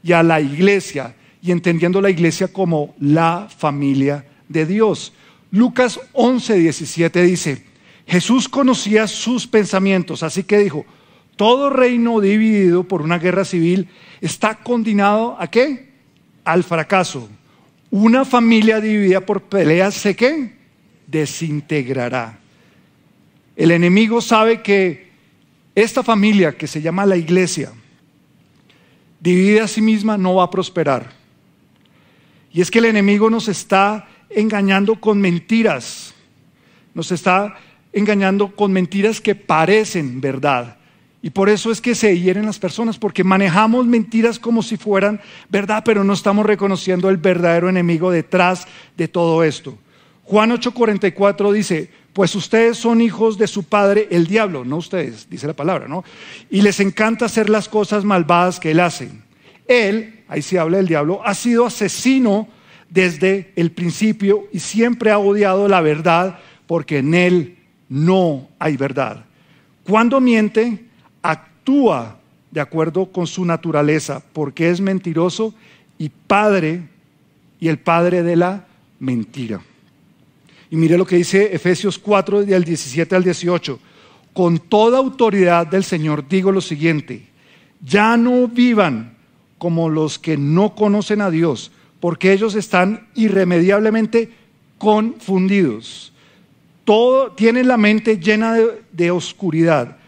y 0.03 0.13
a 0.13 0.23
la 0.23 0.41
iglesia, 0.41 1.15
y 1.43 1.51
entendiendo 1.53 2.01
la 2.01 2.09
iglesia 2.09 2.49
como 2.49 2.95
la 2.99 3.49
familia 3.55 4.25
de 4.49 4.65
Dios. 4.65 5.13
Lucas 5.51 6.01
11, 6.15 6.55
17 6.55 7.23
dice, 7.23 7.67
Jesús 8.07 8.49
conocía 8.49 9.07
sus 9.07 9.47
pensamientos, 9.47 10.23
así 10.23 10.45
que 10.45 10.59
dijo, 10.59 10.87
todo 11.37 11.69
reino 11.69 12.21
dividido 12.21 12.85
por 12.85 13.03
una 13.03 13.19
guerra 13.19 13.45
civil 13.45 13.89
está 14.23 14.55
condenado 14.55 15.37
a 15.39 15.49
qué? 15.49 15.93
Al 16.45 16.65
fracaso. 16.65 17.29
Una 17.93 18.25
familia 18.25 18.81
dividida 18.81 19.21
por 19.21 19.43
peleas 19.43 19.93
se 19.93 20.17
qué? 20.17 20.51
Desintegrará. 21.07 22.39
El 23.55 23.71
enemigo 23.71 24.23
sabe 24.23 24.63
que 24.63 25.11
esta 25.75 26.03
familia 26.03 26.57
que 26.57 26.67
se 26.67 26.81
llama 26.81 27.05
la 27.05 27.19
iglesia, 27.19 27.71
dividida 29.21 29.65
a 29.65 29.69
sí 29.69 29.83
misma, 29.83 30.17
no 30.17 30.37
va 30.37 30.45
a 30.45 30.51
prosperar. 30.51 31.13
Y 32.51 32.63
es 32.63 32.71
que 32.71 32.79
el 32.79 32.87
enemigo 32.87 33.29
nos 33.29 33.47
está 33.49 34.09
engañando 34.31 34.99
con 34.99 35.21
mentiras. 35.21 36.15
Nos 36.95 37.13
está 37.13 37.59
engañando 37.93 38.57
con 38.57 38.73
mentiras 38.73 39.21
que 39.21 39.35
parecen 39.35 40.19
verdad 40.19 40.79
y 41.23 41.31
por 41.31 41.49
eso 41.49 41.71
es 41.71 41.81
que 41.81 41.95
se 41.95 42.19
hieren 42.19 42.47
las 42.47 42.59
personas, 42.59 42.99
porque 42.99 43.23
manejamos 43.23 43.87
mentiras 43.87 44.41
como 44.41 44.61
si 44.61 44.77
fueran 44.77 45.21
verdad, 45.49 45.85
pero 45.85 46.03
no 46.03 46.13
estamos 46.13 46.45
reconociendo 46.45 47.09
el 47.09 47.17
verdadero 47.17 47.69
enemigo 47.69 48.11
detrás 48.11 48.67
de 48.97 49.07
todo 49.07 49.45
esto. 49.45 49.79
Juan 50.25 50.51
8:44 50.51 51.53
dice, 51.53 51.91
pues 52.13 52.35
ustedes 52.35 52.77
son 52.77 53.01
hijos 53.01 53.39
de 53.39 53.47
su 53.47 53.63
padre, 53.63 54.09
el 54.11 54.27
diablo, 54.27 54.65
no 54.65 54.77
ustedes, 54.77 55.29
dice 55.31 55.47
la 55.47 55.55
palabra, 55.55 55.87
¿no? 55.87 56.05
Y 56.51 56.63
les 56.63 56.81
encanta 56.81 57.27
hacer 57.27 57.49
las 57.49 57.69
cosas 57.69 58.05
malvadas 58.05 58.59
que 58.59 58.73
él 58.73 58.81
hace. 58.81 59.11
Él, 59.69 60.25
ahí 60.27 60.43
se 60.43 60.59
habla 60.59 60.79
del 60.79 60.89
diablo, 60.89 61.21
ha 61.25 61.35
sido 61.35 61.67
asesino 61.67 62.49
desde 62.91 63.53
el 63.57 63.71
principio 63.71 64.49
y 64.53 64.59
siempre 64.59 65.13
ha 65.13 65.19
odiado 65.19 65.69
la 65.69 65.81
verdad 65.81 66.41
porque 66.67 66.99
en 66.99 67.15
él 67.15 67.59
no 67.89 68.49
hay 68.59 68.77
verdad. 68.77 69.25
Cuando 69.85 70.21
miente, 70.21 70.85
actúa 71.63 72.19
de 72.51 72.61
acuerdo 72.61 73.07
con 73.07 73.29
su 73.29 73.45
naturaleza, 73.45 74.21
porque 74.33 74.69
es 74.69 74.81
mentiroso 74.81 75.55
y 75.97 76.09
padre 76.09 76.83
y 77.61 77.69
el 77.69 77.79
padre 77.79 78.25
de 78.25 78.35
la 78.35 78.67
mentira. 78.99 79.63
Y 80.71 80.77
mire 80.77 80.99
lo 80.99 81.07
que 81.07 81.17
dice 81.17 81.55
Efesios 81.55 82.01
4, 82.01 82.45
del 82.45 82.65
17 82.65 83.15
al 83.15 83.23
18. 83.23 83.79
Con 84.33 84.59
toda 84.59 84.99
autoridad 84.99 85.67
del 85.69 85.85
Señor 85.85 86.27
digo 86.29 86.51
lo 86.51 86.61
siguiente, 86.61 87.27
ya 87.81 88.17
no 88.17 88.49
vivan 88.49 89.15
como 89.59 89.89
los 89.89 90.19
que 90.19 90.37
no 90.37 90.75
conocen 90.75 91.21
a 91.21 91.31
Dios, 91.31 91.71
porque 92.01 92.33
ellos 92.33 92.57
están 92.57 93.07
irremediablemente 93.15 94.31
confundidos. 94.79 96.13
Todo 96.85 97.31
tienen 97.33 97.69
la 97.69 97.77
mente 97.77 98.19
llena 98.19 98.55
de, 98.55 98.83
de 98.91 99.11
oscuridad 99.13 99.99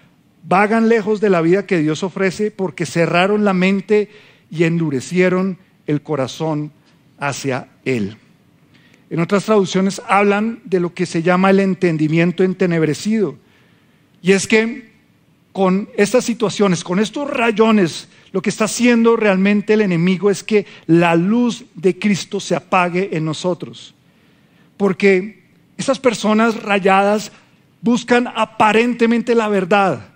vagan 0.46 0.88
lejos 0.88 1.20
de 1.20 1.30
la 1.30 1.40
vida 1.40 1.66
que 1.66 1.78
Dios 1.78 2.02
ofrece 2.02 2.50
porque 2.50 2.86
cerraron 2.86 3.44
la 3.44 3.54
mente 3.54 4.10
y 4.50 4.64
endurecieron 4.64 5.58
el 5.86 6.02
corazón 6.02 6.70
hacia 7.18 7.68
Él. 7.84 8.16
En 9.10 9.20
otras 9.20 9.44
traducciones 9.44 10.02
hablan 10.08 10.60
de 10.64 10.80
lo 10.80 10.94
que 10.94 11.06
se 11.06 11.22
llama 11.22 11.50
el 11.50 11.60
entendimiento 11.60 12.42
entenebrecido. 12.42 13.36
Y 14.22 14.32
es 14.32 14.46
que 14.46 14.92
con 15.52 15.88
estas 15.96 16.24
situaciones, 16.24 16.82
con 16.82 16.98
estos 16.98 17.30
rayones, 17.30 18.08
lo 18.32 18.42
que 18.42 18.50
está 18.50 18.64
haciendo 18.64 19.16
realmente 19.16 19.74
el 19.74 19.82
enemigo 19.82 20.30
es 20.30 20.42
que 20.42 20.66
la 20.86 21.14
luz 21.14 21.64
de 21.74 21.98
Cristo 21.98 22.40
se 22.40 22.56
apague 22.56 23.10
en 23.12 23.24
nosotros. 23.24 23.94
Porque 24.76 25.44
esas 25.76 26.00
personas 26.00 26.60
rayadas 26.60 27.30
buscan 27.80 28.26
aparentemente 28.34 29.34
la 29.34 29.46
verdad, 29.46 30.13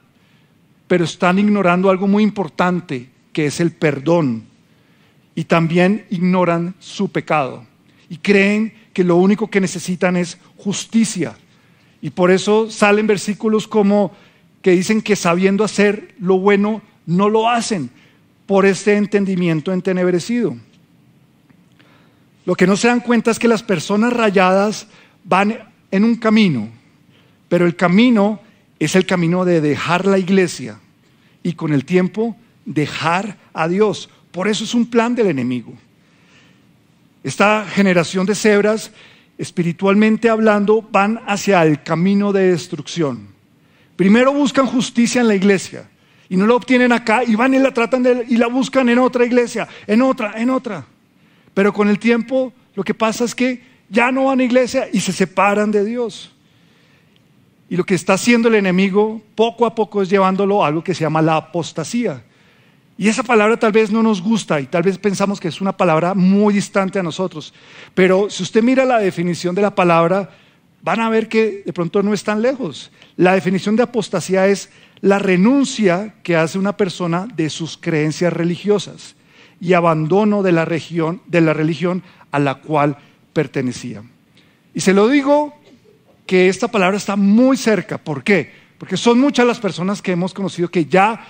pero 0.88 1.04
están 1.04 1.38
ignorando 1.38 1.90
algo 1.90 2.08
muy 2.08 2.22
importante, 2.22 3.08
que 3.32 3.46
es 3.46 3.60
el 3.60 3.72
perdón. 3.72 4.44
Y 5.34 5.44
también 5.44 6.06
ignoran 6.10 6.74
su 6.80 7.12
pecado. 7.12 7.64
Y 8.08 8.16
creen 8.16 8.72
que 8.92 9.04
lo 9.04 9.16
único 9.16 9.48
que 9.48 9.60
necesitan 9.60 10.16
es 10.16 10.38
justicia. 10.56 11.36
Y 12.00 12.10
por 12.10 12.30
eso 12.30 12.70
salen 12.70 13.06
versículos 13.06 13.68
como 13.68 14.12
que 14.62 14.72
dicen 14.72 15.02
que 15.02 15.14
sabiendo 15.14 15.62
hacer 15.62 16.14
lo 16.18 16.38
bueno, 16.38 16.82
no 17.06 17.28
lo 17.28 17.48
hacen 17.48 17.90
por 18.46 18.64
este 18.66 18.96
entendimiento 18.96 19.72
entenebrecido. 19.72 20.56
Lo 22.46 22.54
que 22.54 22.66
no 22.66 22.76
se 22.76 22.88
dan 22.88 23.00
cuenta 23.00 23.30
es 23.30 23.38
que 23.38 23.46
las 23.46 23.62
personas 23.62 24.12
rayadas 24.12 24.88
van 25.22 25.68
en 25.90 26.04
un 26.04 26.16
camino, 26.16 26.68
pero 27.48 27.66
el 27.66 27.76
camino 27.76 28.40
es 28.78 28.94
el 28.96 29.06
camino 29.06 29.44
de 29.44 29.60
dejar 29.60 30.06
la 30.06 30.18
iglesia 30.18 30.80
y 31.42 31.54
con 31.54 31.72
el 31.72 31.84
tiempo 31.84 32.36
dejar 32.64 33.36
a 33.52 33.68
Dios. 33.68 34.08
Por 34.30 34.48
eso 34.48 34.64
es 34.64 34.74
un 34.74 34.86
plan 34.86 35.14
del 35.14 35.28
enemigo. 35.28 35.72
Esta 37.24 37.66
generación 37.66 38.26
de 38.26 38.34
cebras, 38.34 38.92
espiritualmente 39.36 40.28
hablando, 40.28 40.82
van 40.82 41.20
hacia 41.26 41.62
el 41.62 41.82
camino 41.82 42.32
de 42.32 42.50
destrucción. 42.50 43.28
Primero 43.96 44.32
buscan 44.32 44.66
justicia 44.66 45.20
en 45.20 45.28
la 45.28 45.34
iglesia 45.34 45.88
y 46.28 46.36
no 46.36 46.46
la 46.46 46.54
obtienen 46.54 46.92
acá 46.92 47.24
y 47.24 47.34
van 47.34 47.54
y 47.54 47.58
la 47.58 47.74
tratan 47.74 48.02
de, 48.02 48.24
y 48.28 48.36
la 48.36 48.46
buscan 48.46 48.88
en 48.88 48.98
otra 48.98 49.24
iglesia, 49.24 49.66
en 49.86 50.02
otra, 50.02 50.34
en 50.40 50.50
otra. 50.50 50.86
Pero 51.52 51.72
con 51.72 51.88
el 51.88 51.98
tiempo 51.98 52.52
lo 52.74 52.84
que 52.84 52.94
pasa 52.94 53.24
es 53.24 53.34
que 53.34 53.60
ya 53.88 54.12
no 54.12 54.26
van 54.26 54.38
a 54.40 54.44
iglesia 54.44 54.88
y 54.92 55.00
se 55.00 55.12
separan 55.12 55.72
de 55.72 55.84
Dios. 55.84 56.32
Y 57.70 57.76
lo 57.76 57.84
que 57.84 57.94
está 57.94 58.14
haciendo 58.14 58.48
el 58.48 58.54
enemigo 58.54 59.20
poco 59.34 59.66
a 59.66 59.74
poco 59.74 60.00
es 60.02 60.08
llevándolo 60.08 60.64
a 60.64 60.68
algo 60.68 60.82
que 60.82 60.94
se 60.94 61.02
llama 61.02 61.22
la 61.22 61.36
apostasía. 61.36 62.22
Y 62.96 63.08
esa 63.08 63.22
palabra 63.22 63.56
tal 63.56 63.72
vez 63.72 63.92
no 63.92 64.02
nos 64.02 64.20
gusta 64.20 64.60
y 64.60 64.66
tal 64.66 64.82
vez 64.82 64.98
pensamos 64.98 65.38
que 65.38 65.48
es 65.48 65.60
una 65.60 65.76
palabra 65.76 66.14
muy 66.14 66.54
distante 66.54 66.98
a 66.98 67.02
nosotros. 67.02 67.54
Pero 67.94 68.28
si 68.30 68.42
usted 68.42 68.62
mira 68.62 68.84
la 68.84 68.98
definición 68.98 69.54
de 69.54 69.62
la 69.62 69.74
palabra, 69.74 70.30
van 70.82 71.00
a 71.00 71.10
ver 71.10 71.28
que 71.28 71.62
de 71.64 71.72
pronto 71.72 72.02
no 72.02 72.12
es 72.12 72.24
tan 72.24 72.42
lejos. 72.42 72.90
La 73.16 73.34
definición 73.34 73.76
de 73.76 73.84
apostasía 73.84 74.48
es 74.48 74.70
la 75.00 75.18
renuncia 75.18 76.14
que 76.22 76.36
hace 76.36 76.58
una 76.58 76.76
persona 76.76 77.28
de 77.34 77.50
sus 77.50 77.76
creencias 77.76 78.32
religiosas 78.32 79.14
y 79.60 79.74
abandono 79.74 80.42
de 80.42 80.52
la, 80.52 80.64
de 80.64 81.40
la 81.40 81.52
religión 81.52 82.02
a 82.32 82.38
la 82.38 82.56
cual 82.56 82.96
pertenecía. 83.32 84.02
Y 84.74 84.80
se 84.80 84.94
lo 84.94 85.08
digo 85.08 85.57
que 86.28 86.50
esta 86.50 86.68
palabra 86.68 86.98
está 86.98 87.16
muy 87.16 87.56
cerca. 87.56 87.96
¿Por 87.96 88.22
qué? 88.22 88.52
Porque 88.76 88.98
son 88.98 89.18
muchas 89.18 89.46
las 89.46 89.58
personas 89.58 90.02
que 90.02 90.12
hemos 90.12 90.34
conocido 90.34 90.70
que 90.70 90.84
ya 90.84 91.26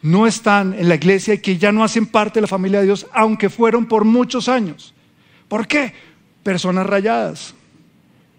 no 0.00 0.26
están 0.26 0.72
en 0.72 0.88
la 0.88 0.94
iglesia 0.94 1.34
y 1.34 1.38
que 1.38 1.58
ya 1.58 1.70
no 1.70 1.84
hacen 1.84 2.06
parte 2.06 2.38
de 2.38 2.40
la 2.40 2.46
familia 2.46 2.80
de 2.80 2.86
Dios, 2.86 3.06
aunque 3.12 3.50
fueron 3.50 3.84
por 3.84 4.06
muchos 4.06 4.48
años. 4.48 4.94
¿Por 5.48 5.66
qué? 5.66 5.92
Personas 6.42 6.86
rayadas, 6.86 7.54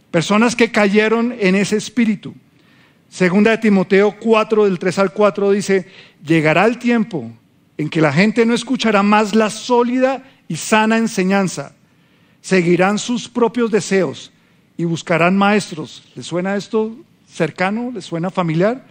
personas 0.10 0.56
que 0.56 0.72
cayeron 0.72 1.36
en 1.40 1.54
ese 1.54 1.78
espíritu. 1.78 2.34
Segunda 3.08 3.52
de 3.52 3.60
Timoteo 3.60 4.16
4, 4.20 4.66
del 4.66 4.80
3 4.80 5.00
al 5.00 5.14
4 5.14 5.52
dice, 5.52 5.88
llegará 6.26 6.66
el 6.66 6.80
tiempo 6.80 7.32
en 7.78 7.88
que 7.88 8.02
la 8.02 8.12
gente 8.12 8.48
no 8.48 8.56
escuchará 8.56 9.04
más 9.04 9.36
la 9.36 9.52
sólida 9.52 10.24
y 10.48 10.56
sana 10.56 10.98
enseñanza, 10.98 11.76
seguirán 12.42 12.98
sus 12.98 13.30
propios 13.30 13.70
deseos 13.70 14.32
y 14.80 14.86
buscarán 14.86 15.38
maestros. 15.38 16.04
¿Les 16.16 16.26
suena 16.26 16.56
esto 16.56 16.96
cercano? 17.30 17.92
¿Les 17.94 18.06
suena 18.06 18.30
familiar? 18.30 18.86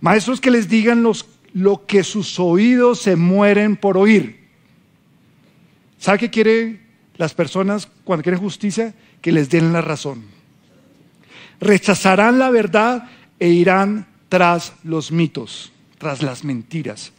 Maestros 0.00 0.40
que 0.40 0.50
les 0.50 0.66
digan 0.66 1.04
lo 1.52 1.84
que 1.84 2.02
sus 2.02 2.40
oídos 2.40 3.00
se 3.02 3.14
mueren 3.14 3.76
por 3.76 3.98
oír. 3.98 4.48
¿Sabe 5.98 6.20
qué 6.20 6.30
quieren 6.30 6.80
las 7.18 7.34
personas 7.34 7.86
cuando 8.04 8.22
quieren 8.22 8.40
justicia? 8.40 8.94
Que 9.20 9.30
les 9.30 9.50
den 9.50 9.74
la 9.74 9.82
razón. 9.82 10.24
Rechazarán 11.60 12.38
la 12.38 12.48
verdad 12.48 13.10
e 13.38 13.50
irán 13.50 14.06
tras 14.30 14.72
los 14.84 15.12
mitos, 15.12 15.70
tras 15.98 16.22
las 16.22 16.44
mentiras. 16.44 17.12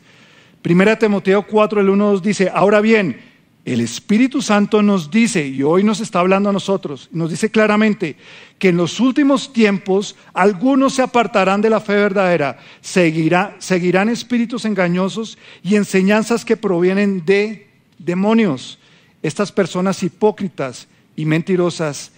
Primera 0.64 0.98
Timoteo 0.98 1.46
4, 1.46 1.82
el 1.82 1.90
1 1.90 2.18
dice, 2.18 2.50
ahora 2.52 2.82
bien, 2.82 3.22
el 3.66 3.82
Espíritu 3.82 4.44
Santo 4.44 4.84
nos 4.84 5.10
dice, 5.10 5.48
y 5.48 5.64
hoy 5.64 5.84
nos 5.84 6.00
está 6.00 6.20
hablando 6.20 6.50
a 6.50 6.54
nosotros, 6.54 7.10
nos 7.12 7.32
dice 7.32 7.50
claramente 7.50 8.16
que 8.60 8.70
en 8.70 8.78
los 8.78 9.00
últimos 9.00 9.52
tiempos 9.52 10.16
algunos 10.34 10.94
se 10.94 11.02
apartarán 11.02 11.62
de 11.62 11.72
la 11.72 11.80
fe 11.80 11.96
verdadera, 11.96 12.60
seguirán 12.82 14.10
espíritus 14.10 14.66
engañosos 14.66 15.40
y 15.64 15.76
enseñanzas 15.76 16.46
que 16.46 16.58
provienen 16.58 17.26
de 17.26 17.68
demonios. 17.98 18.78
Estas 19.24 19.52
personas 19.52 20.04
hipócritas 20.04 20.88
y 21.16 21.26
mentirosas, 21.26 22.12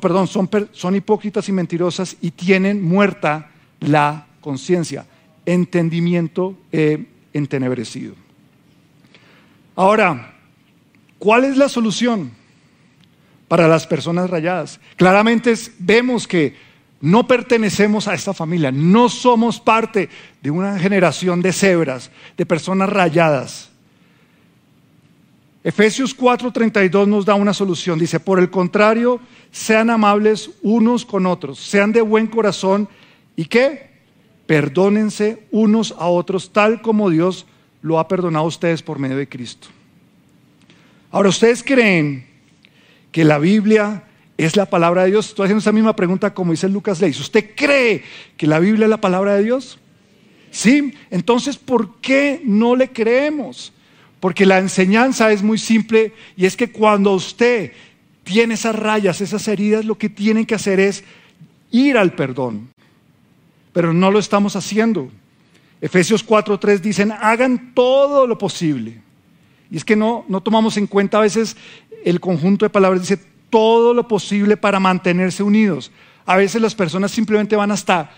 perdón, 0.00 0.28
son, 0.28 0.48
son 0.72 0.96
hipócritas 0.96 1.46
y 1.46 1.52
mentirosas 1.52 2.16
y 2.22 2.30
tienen 2.30 2.82
muerta 2.82 3.50
la 3.80 4.28
conciencia, 4.40 5.04
entendimiento 5.44 6.56
eh, 6.72 7.04
entenebrecido. 7.34 8.27
Ahora, 9.78 10.34
¿cuál 11.20 11.44
es 11.44 11.56
la 11.56 11.68
solución 11.68 12.32
para 13.46 13.68
las 13.68 13.86
personas 13.86 14.28
rayadas? 14.28 14.80
Claramente 14.96 15.54
vemos 15.78 16.26
que 16.26 16.56
no 17.00 17.28
pertenecemos 17.28 18.08
a 18.08 18.14
esta 18.14 18.34
familia, 18.34 18.72
no 18.72 19.08
somos 19.08 19.60
parte 19.60 20.08
de 20.42 20.50
una 20.50 20.80
generación 20.80 21.40
de 21.40 21.52
cebras, 21.52 22.10
de 22.36 22.44
personas 22.44 22.90
rayadas. 22.90 23.70
Efesios 25.62 26.12
4:32 26.12 27.06
nos 27.06 27.24
da 27.24 27.36
una 27.36 27.54
solución. 27.54 28.00
Dice, 28.00 28.18
por 28.18 28.40
el 28.40 28.50
contrario, 28.50 29.20
sean 29.52 29.90
amables 29.90 30.50
unos 30.62 31.04
con 31.04 31.24
otros, 31.24 31.56
sean 31.56 31.92
de 31.92 32.00
buen 32.00 32.26
corazón 32.26 32.88
y 33.36 33.44
que 33.44 33.92
perdónense 34.44 35.46
unos 35.52 35.94
a 35.96 36.08
otros 36.08 36.52
tal 36.52 36.82
como 36.82 37.10
Dios 37.10 37.46
lo 37.82 37.98
ha 37.98 38.08
perdonado 38.08 38.44
a 38.44 38.48
ustedes 38.48 38.82
por 38.82 38.98
medio 38.98 39.16
de 39.16 39.28
Cristo. 39.28 39.68
Ahora, 41.10 41.28
¿ustedes 41.28 41.62
creen 41.62 42.26
que 43.12 43.24
la 43.24 43.38
Biblia 43.38 44.04
es 44.36 44.56
la 44.56 44.66
palabra 44.66 45.04
de 45.04 45.10
Dios? 45.10 45.28
Estoy 45.28 45.44
haciendo 45.44 45.60
esa 45.60 45.72
misma 45.72 45.96
pregunta 45.96 46.34
como 46.34 46.52
dice 46.52 46.68
Lucas 46.68 47.00
Leis. 47.00 47.18
¿Usted 47.20 47.50
cree 47.56 48.04
que 48.36 48.46
la 48.46 48.58
Biblia 48.58 48.84
es 48.84 48.90
la 48.90 49.00
palabra 49.00 49.34
de 49.34 49.44
Dios? 49.44 49.78
Sí, 50.50 50.94
entonces, 51.10 51.56
¿por 51.56 52.00
qué 52.00 52.40
no 52.44 52.76
le 52.76 52.90
creemos? 52.90 53.72
Porque 54.20 54.46
la 54.46 54.58
enseñanza 54.58 55.30
es 55.30 55.42
muy 55.42 55.58
simple 55.58 56.12
y 56.36 56.46
es 56.46 56.56
que 56.56 56.70
cuando 56.70 57.12
usted 57.12 57.72
tiene 58.24 58.54
esas 58.54 58.76
rayas, 58.76 59.20
esas 59.20 59.46
heridas, 59.48 59.84
lo 59.84 59.96
que 59.96 60.08
tiene 60.08 60.46
que 60.46 60.54
hacer 60.54 60.80
es 60.80 61.04
ir 61.70 61.96
al 61.96 62.14
perdón. 62.14 62.68
Pero 63.72 63.92
no 63.92 64.10
lo 64.10 64.18
estamos 64.18 64.56
haciendo. 64.56 65.10
Efesios 65.80 66.26
4:3 66.26 66.80
dicen, 66.80 67.12
hagan 67.12 67.74
todo 67.74 68.26
lo 68.26 68.36
posible. 68.38 69.00
Y 69.70 69.76
es 69.76 69.84
que 69.84 69.96
no, 69.96 70.24
no 70.28 70.40
tomamos 70.40 70.76
en 70.76 70.86
cuenta 70.86 71.18
a 71.18 71.22
veces 71.22 71.56
el 72.04 72.20
conjunto 72.20 72.64
de 72.64 72.70
palabras, 72.70 73.02
dice 73.02 73.20
todo 73.50 73.94
lo 73.94 74.08
posible 74.08 74.56
para 74.56 74.80
mantenerse 74.80 75.42
unidos. 75.42 75.90
A 76.26 76.36
veces 76.36 76.60
las 76.60 76.74
personas 76.74 77.10
simplemente 77.10 77.56
van 77.56 77.70
hasta, 77.70 78.10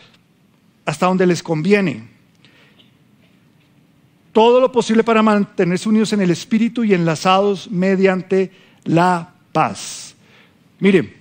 hasta 0.84 1.06
donde 1.06 1.26
les 1.26 1.42
conviene. 1.42 2.08
Todo 4.32 4.60
lo 4.60 4.70
posible 4.70 5.02
para 5.02 5.22
mantenerse 5.22 5.88
unidos 5.88 6.12
en 6.12 6.20
el 6.20 6.30
espíritu 6.30 6.84
y 6.84 6.94
enlazados 6.94 7.70
mediante 7.70 8.50
la 8.84 9.34
paz. 9.52 10.14
Mire, 10.78 11.20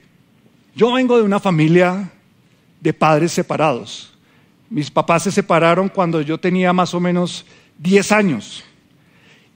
yo 0.75 0.93
vengo 0.93 1.17
de 1.17 1.23
una 1.23 1.39
familia 1.39 2.11
de 2.79 2.93
padres 2.93 3.31
separados. 3.31 4.13
Mis 4.69 4.91
papás 4.91 5.23
se 5.23 5.31
separaron 5.31 5.89
cuando 5.89 6.21
yo 6.21 6.39
tenía 6.39 6.71
más 6.73 6.93
o 6.93 6.99
menos 6.99 7.45
10 7.79 8.11
años. 8.11 8.63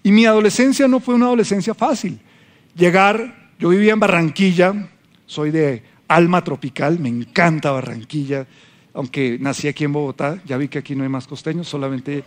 Y 0.01 0.11
mi 0.11 0.25
adolescencia 0.25 0.87
no 0.87 0.99
fue 0.99 1.15
una 1.15 1.25
adolescencia 1.25 1.73
fácil. 1.73 2.19
Llegar, 2.75 3.51
yo 3.59 3.69
vivía 3.69 3.93
en 3.93 3.99
Barranquilla, 3.99 4.89
soy 5.25 5.51
de 5.51 5.83
alma 6.07 6.43
tropical, 6.43 6.99
me 6.99 7.09
encanta 7.09 7.71
Barranquilla, 7.71 8.45
aunque 8.93 9.37
nací 9.39 9.67
aquí 9.67 9.83
en 9.83 9.93
Bogotá, 9.93 10.41
ya 10.45 10.57
vi 10.57 10.67
que 10.67 10.79
aquí 10.79 10.95
no 10.95 11.03
hay 11.03 11.09
más 11.09 11.27
costeños, 11.27 11.67
solamente... 11.67 12.23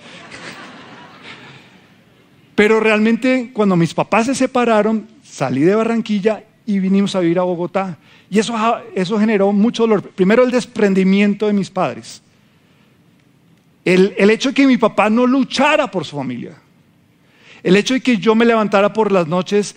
Pero 2.55 2.81
realmente 2.81 3.51
cuando 3.53 3.77
mis 3.77 3.93
papás 3.93 4.27
se 4.27 4.35
separaron, 4.35 5.07
salí 5.23 5.61
de 5.61 5.75
Barranquilla 5.75 6.43
y 6.65 6.79
vinimos 6.79 7.15
a 7.15 7.21
vivir 7.21 7.39
a 7.39 7.43
Bogotá. 7.43 7.99
Y 8.31 8.39
eso, 8.39 8.55
eso 8.95 9.19
generó 9.19 9.53
mucho 9.53 9.83
dolor. 9.83 10.03
Primero 10.03 10.43
el 10.43 10.51
desprendimiento 10.51 11.47
de 11.47 11.53
mis 11.53 11.69
padres. 11.69 12.23
El, 13.87 14.31
hecho 14.31 14.49
de 14.49 14.55
que 14.57 14.67
mi 14.67 14.79
papá 14.79 15.09
no 15.09 15.29
luchara 15.29 15.89
por 15.89 16.05
su 16.05 16.17
familia. 16.17 16.57
El 17.63 17.77
hecho 17.77 17.95
de 17.95 18.01
que 18.01 18.17
yo 18.17 18.35
me 18.35 18.45
levantara 18.45 18.93
por 18.93 19.13
las 19.13 19.29
noches 19.29 19.77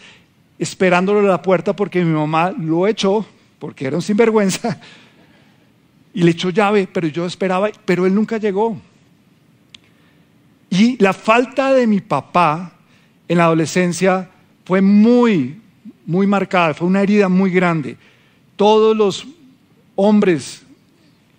esperándolo 0.57 1.19
a 1.19 1.23
la 1.31 1.41
puerta 1.43 1.75
porque 1.75 2.03
mi 2.03 2.11
mamá 2.11 2.51
lo 2.57 2.87
echó, 2.87 3.23
porque 3.59 3.85
era 3.85 3.95
un 3.95 4.01
sinvergüenza, 4.01 4.81
y 6.13 6.23
le 6.23 6.31
echó 6.31 6.49
llave, 6.49 6.89
pero 6.91 7.07
yo 7.07 7.27
esperaba, 7.27 7.69
pero 7.85 8.07
él 8.07 8.15
nunca 8.15 8.37
llegó. 8.37 8.81
Y 10.71 10.97
la 10.97 11.13
falta 11.13 11.71
de 11.71 11.85
mi 11.85 12.01
papá 12.01 12.71
en 13.27 13.37
la 13.37 13.43
adolescencia 13.43 14.27
fue 14.65 14.81
muy, 14.81 15.61
muy 16.07 16.25
marcada, 16.25 16.73
fue 16.73 16.87
una 16.87 17.03
herida 17.03 17.29
muy 17.29 17.51
grande. 17.51 17.95
Todos 18.55 18.97
los 18.97 19.27
hombres 19.93 20.63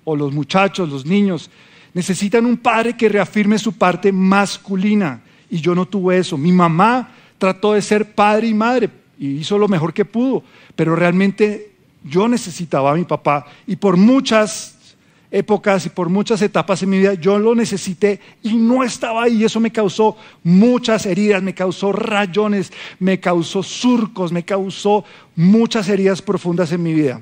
o 0.04 0.14
los 0.14 0.32
muchachos, 0.32 0.88
los 0.88 1.04
niños, 1.04 1.50
necesitan 1.94 2.46
un 2.46 2.56
padre 2.56 2.96
que 2.96 3.08
reafirme 3.08 3.58
su 3.58 3.72
parte 3.72 4.12
masculina. 4.12 5.20
Y 5.50 5.60
yo 5.60 5.74
no 5.74 5.86
tuve 5.86 6.18
eso. 6.18 6.38
Mi 6.38 6.52
mamá 6.52 7.10
trató 7.38 7.72
de 7.72 7.82
ser 7.82 8.14
padre 8.14 8.48
y 8.48 8.54
madre 8.54 8.90
y 9.18 9.38
hizo 9.38 9.58
lo 9.58 9.68
mejor 9.68 9.92
que 9.92 10.04
pudo, 10.04 10.42
pero 10.76 10.96
realmente 10.96 11.66
Yo 12.02 12.28
necesitaba 12.28 12.92
a 12.92 12.94
mi 12.94 13.04
papá 13.04 13.44
y 13.66 13.76
por 13.76 13.98
muchas 13.98 14.74
épocas 15.30 15.84
y 15.84 15.90
por 15.90 16.08
muchas 16.08 16.40
etapas 16.40 16.82
en 16.82 16.88
mi 16.88 16.98
vida 16.98 17.12
yo 17.12 17.38
lo 17.38 17.54
necesité 17.54 18.20
y 18.42 18.54
no 18.54 18.82
estaba 18.82 19.24
ahí. 19.24 19.44
Eso 19.44 19.60
me 19.60 19.70
causó 19.70 20.16
muchas 20.42 21.04
heridas, 21.04 21.42
me 21.42 21.54
causó 21.54 21.92
rayones, 21.92 22.72
me 22.98 23.20
causó 23.20 23.62
surcos, 23.62 24.32
me 24.32 24.44
causó 24.44 25.04
muchas 25.36 25.90
heridas 25.90 26.22
profundas 26.22 26.72
en 26.72 26.82
mi 26.82 26.94
vida. 26.94 27.20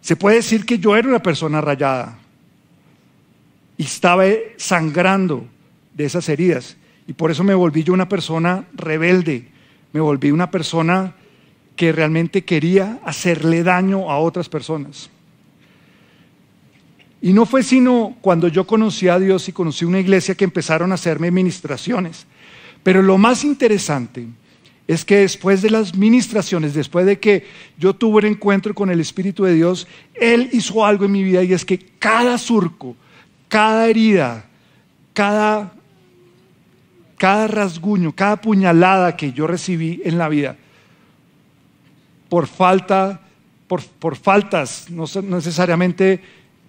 Se 0.00 0.14
puede 0.14 0.36
decir 0.36 0.64
que 0.64 0.78
yo 0.78 0.94
era 0.94 1.08
una 1.08 1.22
persona 1.22 1.60
rayada 1.60 2.18
y 3.76 3.84
estaba 3.84 4.24
sangrando 4.56 5.46
de 5.94 6.04
esas 6.04 6.28
heridas. 6.28 6.76
Y 7.06 7.12
por 7.12 7.30
eso 7.30 7.44
me 7.44 7.54
volví 7.54 7.82
yo 7.82 7.92
una 7.92 8.08
persona 8.08 8.66
rebelde, 8.74 9.48
me 9.92 10.00
volví 10.00 10.30
una 10.30 10.50
persona 10.50 11.14
que 11.76 11.92
realmente 11.92 12.44
quería 12.44 13.00
hacerle 13.04 13.62
daño 13.62 14.10
a 14.10 14.18
otras 14.18 14.48
personas. 14.48 15.10
Y 17.20 17.32
no 17.32 17.46
fue 17.46 17.62
sino 17.62 18.16
cuando 18.20 18.48
yo 18.48 18.66
conocí 18.66 19.08
a 19.08 19.18
Dios 19.18 19.48
y 19.48 19.52
conocí 19.52 19.84
una 19.84 19.98
iglesia 19.98 20.34
que 20.34 20.44
empezaron 20.44 20.92
a 20.92 20.96
hacerme 20.96 21.30
ministraciones. 21.30 22.26
Pero 22.82 23.02
lo 23.02 23.16
más 23.16 23.44
interesante 23.44 24.26
es 24.86 25.04
que 25.04 25.18
después 25.18 25.62
de 25.62 25.70
las 25.70 25.96
ministraciones, 25.96 26.74
después 26.74 27.06
de 27.06 27.18
que 27.18 27.46
yo 27.78 27.94
tuve 27.94 28.18
un 28.18 28.26
encuentro 28.26 28.74
con 28.74 28.90
el 28.90 29.00
Espíritu 29.00 29.44
de 29.44 29.54
Dios, 29.54 29.86
Él 30.14 30.50
hizo 30.52 30.84
algo 30.84 31.06
en 31.06 31.12
mi 31.12 31.22
vida 31.22 31.42
y 31.42 31.54
es 31.54 31.64
que 31.64 31.78
cada 31.98 32.36
surco, 32.36 32.94
cada 33.48 33.88
herida, 33.88 34.44
cada, 35.12 35.72
cada 37.16 37.46
rasguño, 37.46 38.12
cada 38.12 38.40
puñalada 38.40 39.16
que 39.16 39.32
yo 39.32 39.46
recibí 39.46 40.02
en 40.04 40.18
la 40.18 40.28
vida, 40.28 40.56
por 42.28 42.46
falta, 42.46 43.20
por, 43.66 43.82
por 43.82 44.16
faltas, 44.16 44.90
no 44.90 45.04
necesariamente 45.22 46.20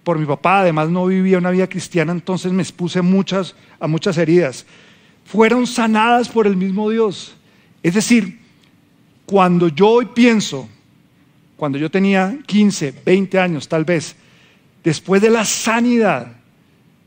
por 0.06 0.20
mi 0.20 0.24
papá, 0.24 0.60
además 0.60 0.88
no 0.88 1.06
vivía 1.06 1.36
una 1.36 1.50
vida 1.50 1.68
cristiana, 1.68 2.12
entonces 2.12 2.52
me 2.52 2.62
expuse 2.62 3.02
muchas, 3.02 3.56
a 3.80 3.88
muchas 3.88 4.16
heridas. 4.18 4.64
Fueron 5.24 5.66
sanadas 5.66 6.28
por 6.28 6.46
el 6.46 6.56
mismo 6.56 6.88
Dios. 6.90 7.34
Es 7.82 7.94
decir, 7.94 8.38
cuando 9.26 9.66
yo 9.66 9.88
hoy 9.88 10.06
pienso, 10.14 10.68
cuando 11.56 11.76
yo 11.76 11.90
tenía 11.90 12.38
15, 12.46 13.02
20 13.04 13.38
años 13.40 13.68
tal 13.68 13.84
vez, 13.84 14.14
después 14.84 15.20
de 15.20 15.30
la 15.30 15.44
sanidad, 15.44 16.35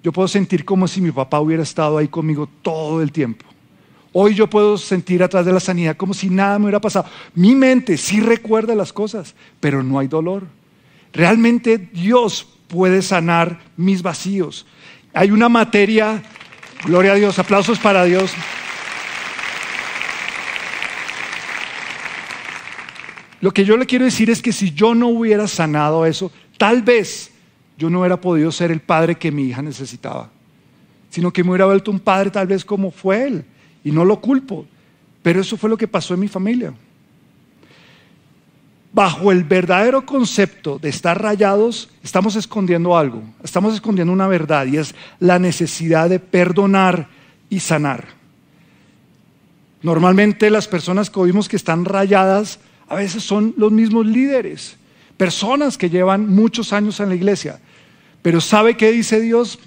yo 0.03 0.11
puedo 0.11 0.27
sentir 0.27 0.63
como 0.63 0.87
si 0.87 1.01
mi 1.01 1.11
papá 1.11 1.39
hubiera 1.39 1.63
estado 1.63 1.97
ahí 1.97 2.07
conmigo 2.07 2.47
todo 2.61 3.01
el 3.01 3.11
tiempo. 3.11 3.45
Hoy 4.11 4.33
yo 4.33 4.49
puedo 4.49 4.77
sentir 4.77 5.21
atrás 5.21 5.45
de 5.45 5.53
la 5.53 5.59
sanidad 5.59 5.95
como 5.95 6.13
si 6.13 6.29
nada 6.29 6.57
me 6.57 6.65
hubiera 6.65 6.81
pasado. 6.81 7.05
Mi 7.35 7.53
mente 7.53 7.97
sí 7.97 8.21
recuerda 8.21 8.73
las 8.73 8.91
cosas, 8.91 9.35
pero 9.59 9.83
no 9.83 9.99
hay 9.99 10.07
dolor. 10.07 10.47
Realmente 11.13 11.77
Dios 11.77 12.47
puede 12.67 13.01
sanar 13.01 13.59
mis 13.77 14.01
vacíos. 14.01 14.65
Hay 15.13 15.31
una 15.31 15.49
materia, 15.49 16.23
gloria 16.85 17.11
a 17.11 17.15
Dios, 17.15 17.37
aplausos 17.37 17.77
para 17.77 18.05
Dios. 18.05 18.31
Lo 23.41 23.51
que 23.51 23.63
yo 23.63 23.77
le 23.77 23.85
quiero 23.85 24.05
decir 24.05 24.29
es 24.29 24.41
que 24.41 24.51
si 24.51 24.71
yo 24.71 24.95
no 24.95 25.07
hubiera 25.07 25.47
sanado 25.47 26.05
eso, 26.05 26.31
tal 26.57 26.81
vez 26.81 27.31
yo 27.79 27.89
no 27.89 28.01
hubiera 28.01 28.21
podido 28.21 28.51
ser 28.51 28.69
el 28.69 28.81
padre 28.81 29.15
que 29.15 29.31
mi 29.31 29.43
hija 29.43 29.63
necesitaba, 29.63 30.29
sino 31.09 31.33
que 31.33 31.43
me 31.43 31.49
hubiera 31.49 31.65
vuelto 31.65 31.89
un 31.89 31.99
padre 31.99 32.29
tal 32.29 32.45
vez 32.45 32.63
como 32.63 32.91
fue 32.91 33.25
él, 33.25 33.45
y 33.83 33.91
no 33.91 34.05
lo 34.05 34.21
culpo, 34.21 34.67
pero 35.23 35.41
eso 35.41 35.57
fue 35.57 35.69
lo 35.69 35.77
que 35.77 35.87
pasó 35.87 36.13
en 36.13 36.19
mi 36.19 36.27
familia 36.27 36.73
bajo 38.91 39.31
el 39.31 39.43
verdadero 39.43 40.05
concepto 40.05 40.79
de 40.79 40.89
estar 40.89 41.21
rayados, 41.21 41.89
estamos 42.03 42.35
escondiendo 42.35 42.97
algo, 42.97 43.21
estamos 43.43 43.73
escondiendo 43.73 44.11
una 44.11 44.27
verdad 44.27 44.65
y 44.65 44.77
es 44.77 44.95
la 45.19 45.39
necesidad 45.39 46.09
de 46.09 46.19
perdonar 46.19 47.07
y 47.49 47.59
sanar. 47.59 48.05
Normalmente 49.81 50.49
las 50.49 50.67
personas 50.67 51.09
que 51.09 51.19
oímos 51.19 51.47
que 51.47 51.55
están 51.55 51.85
rayadas 51.85 52.59
a 52.87 52.95
veces 52.95 53.23
son 53.23 53.53
los 53.57 53.71
mismos 53.71 54.05
líderes, 54.05 54.75
personas 55.17 55.77
que 55.77 55.89
llevan 55.89 56.27
muchos 56.27 56.73
años 56.73 56.99
en 56.99 57.09
la 57.09 57.15
iglesia. 57.15 57.59
Pero 58.21 58.41
¿sabe 58.41 58.75
qué 58.75 58.91
dice 58.91 59.21
Dios? 59.21 59.59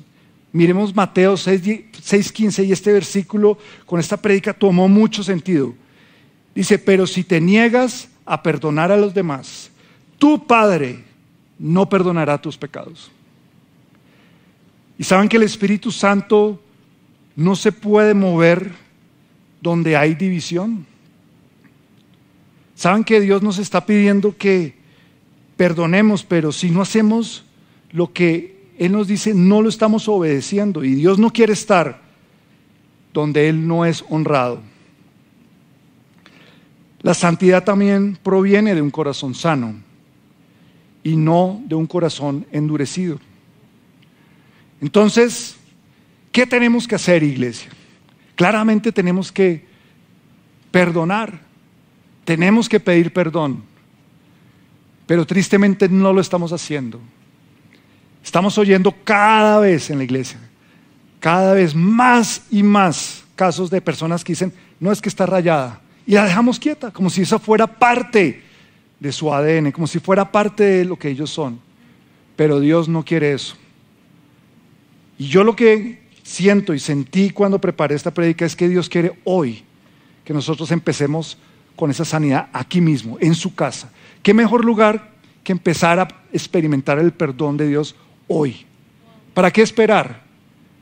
Miremos 0.53 0.95
Mateo 0.95 1.35
6:15 1.37 2.65
y 2.65 2.73
este 2.73 2.93
versículo 2.93 3.59
con 3.87 3.99
esta 3.99 4.17
prédica 4.17 4.53
tomó 4.53 4.88
mucho 4.88 5.23
sentido. 5.23 5.75
Dice, 6.55 6.79
pero 6.79 7.07
si 7.07 7.25
te 7.25 7.41
niegas 7.41 8.09
a 8.27 8.43
perdonar 8.43 8.93
a 8.93 8.97
los 8.97 9.15
demás, 9.15 9.71
tu 10.19 10.47
Padre 10.47 11.03
no 11.59 11.88
perdonará 11.88 12.41
tus 12.41 12.59
pecados. 12.59 13.11
Y 14.99 15.05
saben 15.05 15.29
que 15.29 15.38
el 15.38 15.43
Espíritu 15.45 15.91
Santo 15.91 16.61
no 17.35 17.57
se 17.57 17.73
puede 17.73 18.12
mover 18.12 18.73
donde 19.62 19.97
hay 19.97 20.15
división. 20.15 20.87
Saben 22.75 23.05
que 23.05 23.21
Dios 23.21 23.43
nos 23.43 23.59
está 23.59 23.87
pidiendo 23.87 24.37
que 24.37 24.77
perdonemos, 25.57 26.25
pero 26.25 26.53
si 26.53 26.71
no 26.71 26.83
hacemos 26.83 27.45
lo 27.92 28.12
que 28.12 28.70
Él 28.78 28.92
nos 28.92 29.07
dice, 29.09 29.35
no 29.35 29.62
lo 29.62 29.68
estamos 29.68 30.09
obedeciendo. 30.09 30.85
Y 30.85 30.94
Dios 30.94 31.18
no 31.18 31.31
quiere 31.33 31.52
estar 31.52 32.00
donde 33.12 33.48
Él 33.48 33.66
no 33.66 33.85
es 33.85 34.05
honrado. 34.09 34.61
La 37.02 37.14
santidad 37.14 37.64
también 37.64 38.18
proviene 38.22 38.74
de 38.74 38.83
un 38.83 38.90
corazón 38.90 39.35
sano 39.35 39.74
y 41.02 41.16
no 41.16 41.61
de 41.66 41.74
un 41.74 41.87
corazón 41.87 42.46
endurecido. 42.52 43.18
Entonces, 44.81 45.57
¿qué 46.31 46.46
tenemos 46.46 46.87
que 46.87 46.94
hacer, 46.94 47.22
iglesia? 47.22 47.70
Claramente 48.37 48.92
tenemos 48.92 49.31
que 49.31 49.64
perdonar, 50.70 51.40
tenemos 52.24 52.68
que 52.68 52.81
pedir 52.81 53.12
perdón, 53.12 53.64
pero 55.07 55.26
tristemente 55.26 55.88
no 55.88 56.12
lo 56.12 56.20
estamos 56.20 56.52
haciendo. 56.52 57.00
Estamos 58.25 58.57
oyendo 58.59 58.95
cada 59.05 59.59
vez 59.59 59.91
en 59.91 59.99
la 59.99 60.05
iglesia, 60.05 60.39
cada 61.21 61.55
vez 61.55 61.75
más 61.75 62.43
y 62.51 62.63
más 62.63 63.25
casos 63.35 63.71
de 63.71 63.81
personas 63.81 64.23
que 64.23 64.33
dicen, 64.33 64.53
no 64.79 64.93
es 64.93 65.01
que 65.01 65.09
está 65.09 65.27
rayada, 65.27 65.81
y 66.07 66.15
la 66.15 66.25
dejamos 66.25 66.59
quieta, 66.59 66.91
como 66.91 67.11
si 67.11 67.23
eso 67.23 67.39
fuera 67.39 67.67
parte 67.67 68.43
de 68.99 69.13
su 69.13 69.33
ADN, 69.33 69.73
como 69.73 69.87
si 69.87 69.99
fuera 69.99 70.31
parte 70.31 70.65
de 70.65 70.85
lo 70.85 70.97
que 70.97 71.09
ellos 71.09 71.31
son. 71.31 71.61
Pero 72.37 72.61
Dios 72.61 72.89
no 72.89 73.05
quiere 73.05 73.33
eso. 73.33 73.57
Y 75.19 75.27
yo 75.27 75.45
lo 75.45 75.55
que 75.55 76.03
siento 76.23 76.75
y 76.75 76.79
sentí 76.79 77.31
cuando 77.31 77.61
preparé 77.61 77.95
esta 77.95 78.13
prédica 78.13 78.45
es 78.45 78.57
que 78.57 78.69
Dios 78.69 78.89
quiere 78.89 79.19
hoy 79.25 79.63
que 80.25 80.33
nosotros 80.33 80.71
empecemos 80.71 81.37
con 81.77 81.91
esa 81.91 82.05
sanidad 82.05 82.49
aquí 82.53 82.81
mismo, 82.81 83.19
en 83.21 83.35
su 83.35 83.55
casa. 83.55 83.91
¿Qué 84.23 84.35
mejor 84.35 84.65
lugar 84.65 85.11
que 85.43 85.53
empezar 85.53 85.99
a 85.99 86.09
experimentar 86.33 86.99
el 86.99 87.13
perdón 87.13 87.57
de 87.57 87.69
Dios 87.69 87.97
hoy? 88.33 88.66
¿Para 89.35 89.51
qué 89.51 89.62
esperar? 89.62 90.23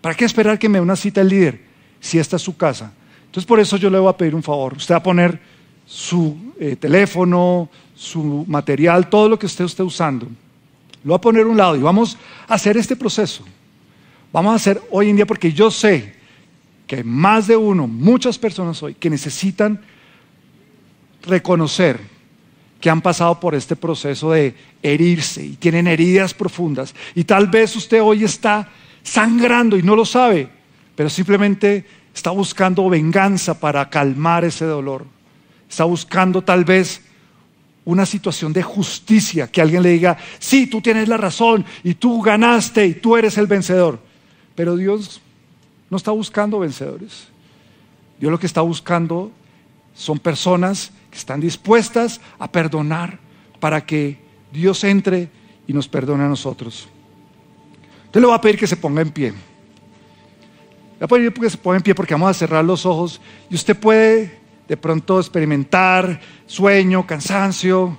¿Para 0.01 0.15
qué 0.15 0.25
esperar 0.25 0.59
que 0.59 0.69
me 0.69 0.79
dé 0.79 0.83
una 0.83 0.97
cita 0.97 1.21
el 1.21 1.29
líder 1.29 1.61
si 2.01 2.19
esta 2.19 2.37
es 2.37 2.43
su 2.43 2.57
casa? 2.57 2.93
Entonces 3.27 3.47
por 3.47 3.61
eso 3.61 3.77
yo 3.77 3.91
le 3.91 3.99
voy 3.99 4.09
a 4.09 4.17
pedir 4.17 4.35
un 4.35 4.43
favor. 4.43 4.75
Usted 4.75 4.95
va 4.95 4.99
a 4.99 5.03
poner 5.03 5.41
su 5.87 6.37
eh, 6.59 6.77
teléfono, 6.77 7.69
su 7.95 8.45
material, 8.49 9.09
todo 9.09 9.29
lo 9.29 9.39
que 9.39 9.47
usted 9.47 9.65
esté 9.65 9.83
usando. 9.83 10.27
Lo 11.05 11.11
va 11.11 11.17
a 11.17 11.21
poner 11.21 11.45
a 11.45 11.49
un 11.49 11.57
lado 11.57 11.77
y 11.77 11.81
vamos 11.81 12.17
a 12.49 12.55
hacer 12.55 12.77
este 12.77 12.97
proceso. 12.97 13.45
Vamos 14.33 14.53
a 14.53 14.57
hacer 14.57 14.81
hoy 14.91 15.11
en 15.11 15.17
día 15.17 15.27
porque 15.27 15.53
yo 15.53 15.71
sé 15.71 16.15
que 16.87 17.05
más 17.05 17.47
de 17.47 17.57
uno, 17.57 17.87
muchas 17.87 18.39
personas 18.39 18.83
hoy, 18.83 18.95
que 18.95 19.11
necesitan 19.11 19.81
reconocer 21.23 22.01
que 22.81 22.91
han 22.91 23.03
pasado 23.03 23.39
por 23.39 23.55
este 23.55 23.77
proceso 23.77 24.33
de 24.33 24.55
herirse 24.83 25.45
y 25.45 25.57
tienen 25.57 25.87
heridas 25.87 26.35
profundas. 26.35 26.95
Y 27.15 27.25
tal 27.25 27.47
vez 27.49 27.77
usted 27.77 28.01
hoy 28.03 28.25
está 28.25 28.69
sangrando 29.03 29.77
y 29.77 29.83
no 29.83 29.95
lo 29.95 30.05
sabe, 30.05 30.49
pero 30.97 31.11
simplemente 31.11 31.85
Está 32.15 32.31
buscando 32.31 32.89
venganza 32.89 33.59
para 33.59 33.89
calmar 33.89 34.45
ese 34.45 34.65
dolor. 34.65 35.07
Está 35.69 35.85
buscando 35.85 36.43
tal 36.43 36.65
vez 36.65 37.03
una 37.85 38.05
situación 38.05 38.53
de 38.53 38.63
justicia, 38.63 39.47
que 39.47 39.61
alguien 39.61 39.83
le 39.83 39.91
diga, 39.91 40.19
sí, 40.39 40.67
tú 40.67 40.81
tienes 40.81 41.09
la 41.09 41.17
razón 41.17 41.65
y 41.83 41.95
tú 41.95 42.21
ganaste 42.21 42.87
y 42.87 42.95
tú 42.95 43.17
eres 43.17 43.39
el 43.39 43.47
vencedor. 43.47 43.99
Pero 44.55 44.77
Dios 44.77 45.21
no 45.89 45.97
está 45.97 46.11
buscando 46.11 46.59
vencedores. 46.59 47.29
Dios 48.19 48.31
lo 48.31 48.39
que 48.39 48.47
está 48.47 48.61
buscando 48.61 49.31
son 49.95 50.19
personas 50.19 50.93
que 51.11 51.19
están 51.19 51.41
dispuestas 51.41 52.21
a 52.39 52.51
perdonar 52.51 53.19
para 53.59 53.85
que 53.85 54.19
Dios 54.53 54.85
entre 54.85 55.29
y 55.67 55.73
nos 55.73 55.89
perdone 55.89 56.25
a 56.25 56.29
nosotros. 56.29 56.89
Te 58.11 58.21
le 58.21 58.27
voy 58.27 58.35
a 58.35 58.41
pedir 58.41 58.59
que 58.59 58.67
se 58.67 58.77
ponga 58.77 59.03
en 59.03 59.11
pie. 59.11 59.31
Voy 59.31 61.05
a 61.05 61.07
poner 61.07 61.35
porque 61.35 61.51
se 61.51 61.59
pone 61.59 61.79
en 61.79 61.83
pie 61.83 61.95
porque 61.95 62.15
vamos 62.15 62.31
a 62.31 62.35
cerrar 62.35 62.65
los 62.65 62.85
ojos 62.87 63.21
y 63.49 63.55
usted 63.55 63.79
puede 63.79 64.39
de 64.69 64.77
pronto 64.77 65.19
experimentar 65.19 66.21
sueño, 66.47 67.07
cansancio, 67.07 67.99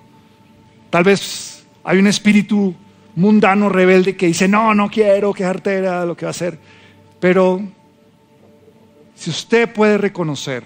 Tal 0.92 1.06
vez 1.06 1.66
hay 1.86 1.98
un 2.00 2.08
espíritu 2.08 2.76
mundano 3.16 3.70
rebelde 3.70 4.18
que 4.18 4.28
dice, 4.28 4.50
no, 4.50 4.76
no 4.76 4.90
quiero 4.90 5.34
que 5.34 5.44
era 5.44 6.06
lo 6.06 6.18
que 6.18 6.26
va 6.26 6.30
a 6.30 6.32
hacer. 6.32 6.60
Pero 7.20 7.62
si 9.16 9.30
usted 9.30 9.72
puede 9.74 9.98
reconocer 9.98 10.64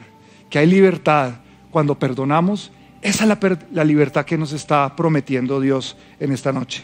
que 0.49 0.57
hay 0.57 0.65
libertad 0.65 1.35
cuando 1.75 1.99
perdonamos, 1.99 2.71
esa 3.01 3.23
es 3.25 3.27
la, 3.27 3.59
la, 3.73 3.83
libertad 3.83 4.23
que 4.23 4.37
nos 4.37 4.53
está 4.53 4.95
prometiendo 4.95 5.59
Dios 5.59 5.97
en 6.21 6.31
esta 6.31 6.53
noche. 6.53 6.81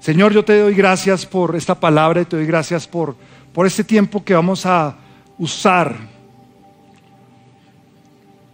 Señor, 0.00 0.32
yo 0.32 0.44
te 0.44 0.58
doy 0.58 0.74
gracias 0.74 1.24
por 1.24 1.54
esta 1.54 1.78
palabra 1.78 2.20
y 2.20 2.24
te 2.24 2.34
doy 2.34 2.46
gracias 2.46 2.88
por, 2.88 3.14
por 3.52 3.64
este 3.64 3.84
tiempo 3.84 4.24
que 4.24 4.34
vamos 4.34 4.66
a 4.66 4.96
usar 5.38 5.94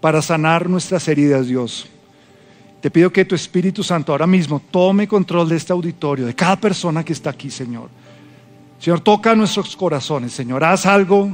para 0.03 0.21
sanar 0.21 0.69
nuestras 0.69 1.09
heridas, 1.09 1.47
Dios. 1.47 1.87
Te 2.83 2.91
pido 2.91 3.11
que 3.11 3.25
tu 3.25 3.35
Espíritu 3.35 3.83
Santo 3.83 4.13
ahora 4.13 4.27
mismo 4.27 4.61
tome 4.71 5.09
control 5.09 5.49
de 5.49 5.57
este 5.57 5.73
auditorio, 5.73 6.27
de 6.27 6.35
cada 6.35 6.61
persona 6.61 7.03
que 7.03 7.15
está 7.15 7.31
aquí, 7.31 7.51
Señor. 7.51 7.89
Señor, 8.79 9.01
toca 9.01 9.35
nuestros 9.35 9.75
corazones, 9.77 10.35
Señor. 10.35 10.63
Haz 10.63 10.85
algo 10.85 11.31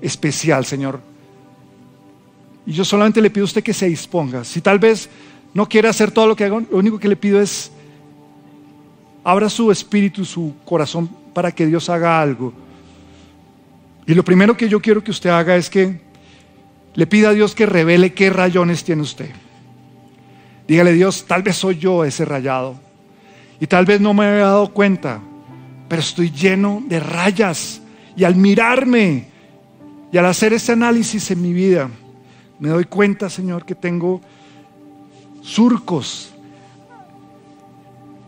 especial, 0.00 0.64
Señor. 0.64 1.17
Y 2.68 2.72
yo 2.72 2.84
solamente 2.84 3.22
le 3.22 3.30
pido 3.30 3.44
a 3.44 3.46
usted 3.46 3.62
que 3.62 3.72
se 3.72 3.86
disponga. 3.86 4.44
Si 4.44 4.60
tal 4.60 4.78
vez 4.78 5.08
no 5.54 5.66
quiere 5.66 5.88
hacer 5.88 6.10
todo 6.10 6.26
lo 6.26 6.36
que 6.36 6.44
hago, 6.44 6.60
lo 6.60 6.76
único 6.76 6.98
que 6.98 7.08
le 7.08 7.16
pido 7.16 7.40
es 7.40 7.72
abra 9.24 9.48
su 9.48 9.72
espíritu, 9.72 10.22
su 10.22 10.52
corazón 10.66 11.08
para 11.32 11.50
que 11.50 11.64
Dios 11.64 11.88
haga 11.88 12.20
algo. 12.20 12.52
Y 14.06 14.12
lo 14.12 14.22
primero 14.22 14.54
que 14.54 14.68
yo 14.68 14.82
quiero 14.82 15.02
que 15.02 15.10
usted 15.10 15.30
haga 15.30 15.56
es 15.56 15.70
que 15.70 15.98
le 16.92 17.06
pida 17.06 17.30
a 17.30 17.32
Dios 17.32 17.54
que 17.54 17.64
revele 17.64 18.12
qué 18.12 18.28
rayones 18.28 18.84
tiene 18.84 19.00
usted. 19.00 19.30
Dígale 20.66 20.92
Dios, 20.92 21.24
tal 21.26 21.42
vez 21.42 21.56
soy 21.56 21.78
yo 21.78 22.04
ese 22.04 22.26
rayado. 22.26 22.78
Y 23.60 23.66
tal 23.66 23.86
vez 23.86 23.98
no 23.98 24.12
me 24.12 24.26
había 24.26 24.44
dado 24.44 24.74
cuenta, 24.74 25.22
pero 25.88 26.02
estoy 26.02 26.30
lleno 26.30 26.82
de 26.86 27.00
rayas. 27.00 27.80
Y 28.14 28.24
al 28.24 28.34
mirarme 28.34 29.24
y 30.12 30.18
al 30.18 30.26
hacer 30.26 30.52
ese 30.52 30.72
análisis 30.72 31.30
en 31.30 31.40
mi 31.40 31.54
vida, 31.54 31.88
me 32.58 32.68
doy 32.68 32.84
cuenta, 32.84 33.30
Señor, 33.30 33.64
que 33.64 33.74
tengo 33.74 34.20
surcos. 35.42 36.32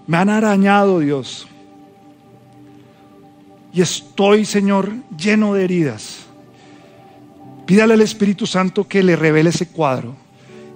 Me 0.07 0.17
han 0.17 0.29
arañado, 0.29 1.01
Dios. 1.01 1.47
Y 3.73 3.81
estoy, 3.81 4.45
Señor, 4.45 4.93
lleno 5.17 5.55
de 5.55 5.65
heridas. 5.65 6.27
Pídale 7.67 7.95
al 7.95 8.01
Espíritu 8.01 8.47
Santo 8.47 8.89
que 8.89 9.03
le 9.03 9.15
revele 9.15 9.51
ese 9.51 9.69
cuadro. 9.69 10.17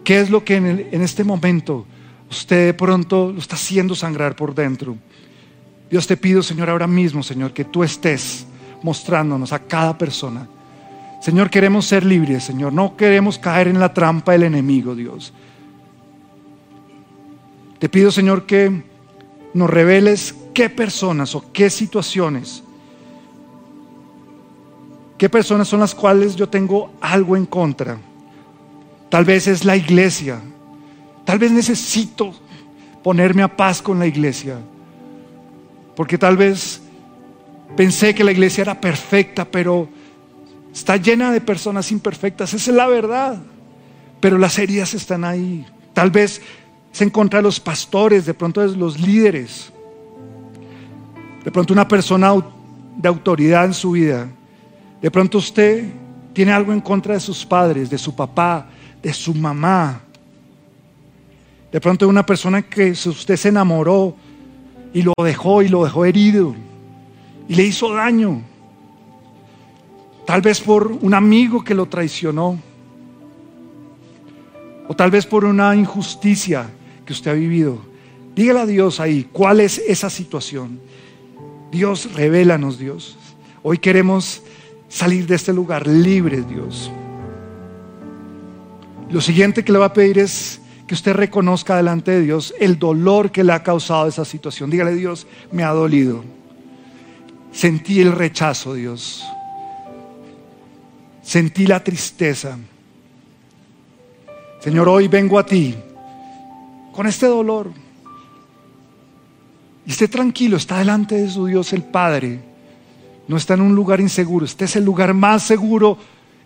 ¿Qué 0.04 0.20
es 0.20 0.30
lo 0.30 0.44
que 0.44 0.56
en, 0.56 1.02
este 1.02 1.24
momento 1.24 1.86
usted 2.30 2.66
de 2.66 2.74
pronto 2.74 3.32
lo 3.32 3.38
está 3.38 3.56
haciendo 3.56 3.94
sangrar 3.94 4.36
por 4.36 4.54
dentro? 4.54 4.96
Dios 5.90 6.06
te 6.06 6.16
pido, 6.16 6.42
Señor, 6.42 6.70
ahora 6.70 6.86
mismo, 6.86 7.22
Señor, 7.22 7.52
que 7.52 7.64
tú 7.64 7.82
estés 7.82 8.46
mostrándonos 8.82 9.52
a 9.52 9.58
cada 9.58 9.96
persona. 9.96 10.46
Señor, 11.24 11.48
queremos 11.48 11.86
ser 11.86 12.04
libres, 12.04 12.44
Señor. 12.44 12.74
No 12.74 12.98
queremos 12.98 13.38
caer 13.38 13.68
en 13.68 13.80
la 13.80 13.94
trampa 13.94 14.32
del 14.32 14.42
enemigo, 14.42 14.94
Dios. 14.94 15.32
Te 17.78 17.88
pido, 17.88 18.10
Señor, 18.10 18.44
que 18.44 18.82
nos 19.54 19.70
reveles 19.70 20.34
qué 20.52 20.68
personas 20.68 21.34
o 21.34 21.50
qué 21.50 21.70
situaciones, 21.70 22.62
qué 25.16 25.30
personas 25.30 25.66
son 25.66 25.80
las 25.80 25.94
cuales 25.94 26.36
yo 26.36 26.46
tengo 26.46 26.92
algo 27.00 27.38
en 27.38 27.46
contra 27.46 27.96
Tal 29.08 29.24
vez 29.24 29.46
es 29.46 29.64
la 29.64 29.76
iglesia. 29.76 30.42
Tal 31.24 31.38
vez 31.38 31.52
necesito 31.52 32.34
ponerme 33.02 33.42
a 33.42 33.56
paz 33.56 33.80
con 33.80 33.98
la 33.98 34.06
iglesia. 34.06 34.58
Porque 35.96 36.18
tal 36.18 36.36
vez 36.36 36.82
pensé 37.76 38.14
que 38.14 38.24
la 38.24 38.32
iglesia 38.32 38.60
era 38.60 38.78
perfecta, 38.78 39.46
pero 39.46 39.88
está 40.74 40.96
llena 40.96 41.32
de 41.32 41.40
personas 41.40 41.92
imperfectas. 41.92 42.52
Esa 42.52 42.70
es 42.70 42.76
la 42.76 42.88
verdad. 42.88 43.38
Pero 44.20 44.36
las 44.36 44.58
heridas 44.58 44.92
están 44.92 45.24
ahí. 45.24 45.64
Tal 45.92 46.10
vez 46.10 46.42
se 46.92 47.04
encuentra 47.04 47.40
los 47.40 47.60
pastores, 47.60 48.26
de 48.26 48.34
pronto 48.34 48.64
los 48.66 49.00
líderes. 49.00 49.72
De 51.44 51.50
pronto 51.50 51.72
una 51.72 51.86
persona 51.86 52.34
de 52.96 53.08
autoridad 53.08 53.64
en 53.66 53.74
su 53.74 53.92
vida. 53.92 54.28
De 55.00 55.10
pronto 55.10 55.38
usted 55.38 55.88
tiene 56.32 56.52
algo 56.52 56.72
en 56.72 56.80
contra 56.80 57.14
de 57.14 57.20
sus 57.20 57.46
padres, 57.46 57.88
de 57.88 57.98
su 57.98 58.14
papá, 58.14 58.66
de 59.02 59.12
su 59.12 59.32
mamá. 59.34 60.00
De 61.70 61.80
pronto 61.80 62.08
una 62.08 62.26
persona 62.26 62.62
que 62.62 62.90
usted 62.90 63.36
se 63.36 63.48
enamoró 63.48 64.16
y 64.92 65.02
lo 65.02 65.12
dejó 65.22 65.62
y 65.62 65.68
lo 65.68 65.84
dejó 65.84 66.04
herido 66.04 66.54
y 67.48 67.54
le 67.54 67.64
hizo 67.64 67.92
daño. 67.94 68.42
Tal 70.26 70.40
vez 70.40 70.60
por 70.60 70.86
un 70.86 71.14
amigo 71.14 71.62
que 71.62 71.74
lo 71.74 71.86
traicionó. 71.86 72.58
O 74.88 74.94
tal 74.94 75.10
vez 75.10 75.26
por 75.26 75.44
una 75.44 75.74
injusticia 75.74 76.68
que 77.04 77.12
usted 77.12 77.30
ha 77.30 77.34
vivido. 77.34 77.78
Dígale 78.34 78.60
a 78.60 78.66
Dios 78.66 79.00
ahí, 79.00 79.28
¿cuál 79.32 79.60
es 79.60 79.78
esa 79.78 80.10
situación? 80.10 80.80
Dios, 81.70 82.12
revélanos, 82.14 82.78
Dios. 82.78 83.16
Hoy 83.62 83.78
queremos 83.78 84.42
salir 84.88 85.26
de 85.26 85.36
este 85.36 85.52
lugar 85.52 85.86
libres, 85.86 86.48
Dios. 86.48 86.90
Lo 89.10 89.20
siguiente 89.20 89.64
que 89.64 89.72
le 89.72 89.78
va 89.78 89.86
a 89.86 89.92
pedir 89.92 90.18
es 90.18 90.60
que 90.86 90.94
usted 90.94 91.14
reconozca 91.14 91.76
delante 91.76 92.10
de 92.10 92.20
Dios 92.22 92.54
el 92.58 92.78
dolor 92.78 93.30
que 93.30 93.44
le 93.44 93.52
ha 93.52 93.62
causado 93.62 94.06
esa 94.06 94.24
situación. 94.24 94.70
Dígale, 94.70 94.94
Dios, 94.94 95.26
me 95.52 95.62
ha 95.62 95.70
dolido. 95.70 96.24
Sentí 97.52 98.00
el 98.00 98.12
rechazo, 98.12 98.74
Dios. 98.74 99.24
Sentí 101.24 101.66
la 101.66 101.82
tristeza. 101.82 102.58
Señor, 104.60 104.88
hoy 104.88 105.08
vengo 105.08 105.38
a 105.38 105.46
ti 105.46 105.74
con 106.92 107.06
este 107.06 107.26
dolor. 107.26 107.70
Y 109.86 109.90
esté 109.90 110.08
tranquilo, 110.08 110.56
está 110.56 110.78
delante 110.78 111.16
de 111.16 111.30
su 111.30 111.46
Dios 111.46 111.72
el 111.72 111.82
Padre. 111.82 112.40
No 113.26 113.36
está 113.36 113.54
en 113.54 113.62
un 113.62 113.74
lugar 113.74 114.00
inseguro, 114.00 114.44
este 114.44 114.66
es 114.66 114.76
el 114.76 114.84
lugar 114.84 115.14
más 115.14 115.42
seguro 115.42 115.98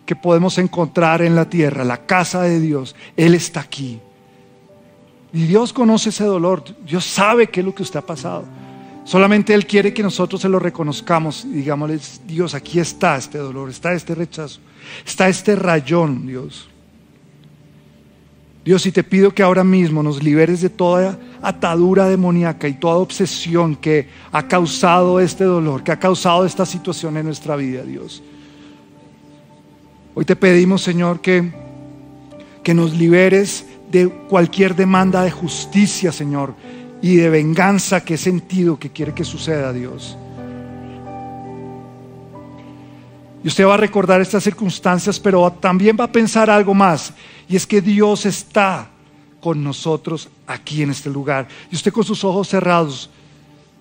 que 0.07 0.17
podemos 0.17 0.57
encontrar 0.59 1.23
en 1.23 1.35
la 1.35 1.51
tierra, 1.51 1.85
la 1.85 2.07
casa 2.07 2.43
de 2.43 2.61
Dios. 2.61 2.95
Él 3.17 3.35
está 3.35 3.61
aquí. 3.61 4.01
Y 5.33 5.43
Dios 5.43 5.73
conoce 5.73 6.09
ese 6.09 6.25
dolor, 6.25 6.65
Dios 6.87 7.05
sabe 7.05 7.49
qué 7.49 7.61
es 7.61 7.67
lo 7.67 7.75
que 7.75 7.83
usted 7.83 7.99
ha 7.99 8.07
pasado. 8.07 8.45
Solamente 9.09 9.55
Él 9.55 9.67
quiere 9.67 9.95
que 9.95 10.03
nosotros 10.03 10.43
se 10.43 10.51
lo 10.51 10.59
reconozcamos 10.59 11.47
y 11.47 11.55
digámosle, 11.55 11.99
Dios, 12.27 12.53
aquí 12.53 12.79
está 12.79 13.17
este 13.17 13.39
dolor, 13.39 13.71
está 13.71 13.95
este 13.95 14.15
rechazo, 14.15 14.61
está 15.07 15.31
este 15.31 15.57
rayón, 15.57 16.27
Dios. 16.27 16.69
Dios, 18.67 18.85
y 18.85 18.93
te 18.93 19.03
pido 19.03 19.33
que 19.33 19.43
ahora 19.43 19.65
mismo 19.65 20.03
nos 20.03 20.23
liberes 20.23 20.61
de 20.61 20.69
toda 20.69 21.19
atadura 21.41 22.07
demoníaca 22.07 22.69
y 22.69 22.75
toda 22.75 22.97
obsesión 22.97 23.77
que 23.77 24.11
ha 24.31 24.47
causado 24.47 25.21
este 25.21 25.45
dolor, 25.45 25.83
que 25.83 25.93
ha 25.93 25.99
causado 25.99 26.45
esta 26.45 26.67
situación 26.67 27.17
en 27.17 27.25
nuestra 27.25 27.57
vida, 27.57 27.85
Dios. 27.85 28.23
Hoy 30.15 30.27
te 30.27 30.37
pedimos, 30.37 30.83
Señor, 30.83 31.23
que, 31.23 31.51
que 32.63 32.75
nos 32.75 32.93
liberes 32.93 33.65
de 33.91 34.07
cualquier 34.07 34.77
demanda 34.77 35.23
de 35.23 35.31
justicia, 35.31 36.13
Señor, 36.13 36.53
y 37.01 37.17
de 37.17 37.31
venganza 37.31 38.05
que 38.05 38.15
he 38.15 38.19
sentido 38.19 38.79
que 38.79 38.91
quiere 38.91 39.15
que 39.15 39.25
suceda, 39.25 39.73
Dios. 39.73 40.17
Y 43.43 43.49
usted 43.49 43.67
va 43.67 43.75
a 43.75 43.79
recordar 43.79 44.21
estas 44.21 44.43
circunstancias, 44.43 45.21
pero 45.21 45.51
también 45.53 45.97
va 45.99 46.05
a 46.05 46.13
pensar 46.13 46.51
algo 46.51 46.75
más, 46.75 47.13
y 47.49 47.57
es 47.57 47.67
que 47.67 47.81
Dios 47.81 48.27
está 48.27 48.91
con 49.41 49.63
nosotros 49.63 50.29
aquí 50.47 50.83
en 50.83 50.91
este 50.91 51.09
lugar. 51.09 51.47
Y 51.71 51.77
usted 51.77 51.93
con 51.93 52.05
sus 52.05 52.25
ojos 52.25 52.49
cerrados, 52.49 53.11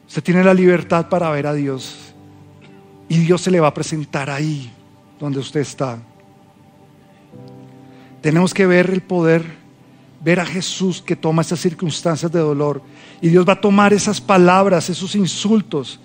usted 0.07 0.23
tiene 0.23 0.43
la 0.43 0.53
libertad 0.53 1.09
para 1.09 1.29
ver 1.31 1.47
a 1.47 1.53
Dios. 1.53 2.13
Y 3.09 3.17
Dios 3.19 3.41
se 3.41 3.51
le 3.51 3.59
va 3.59 3.67
a 3.67 3.73
presentar 3.73 4.29
ahí 4.29 4.71
donde 5.19 5.39
usted 5.39 5.61
está. 5.61 5.97
Tenemos 8.21 8.53
que 8.53 8.65
ver 8.65 8.89
el 8.89 9.01
poder, 9.01 9.43
ver 10.21 10.39
a 10.39 10.45
Jesús 10.45 11.01
que 11.01 11.15
toma 11.15 11.41
esas 11.41 11.59
circunstancias 11.59 12.31
de 12.31 12.39
dolor. 12.39 12.81
Y 13.21 13.29
Dios 13.29 13.47
va 13.47 13.53
a 13.53 13.61
tomar 13.61 13.93
esas 13.93 14.21
palabras, 14.21 14.89
esos 14.89 15.15
insultos. 15.15 15.99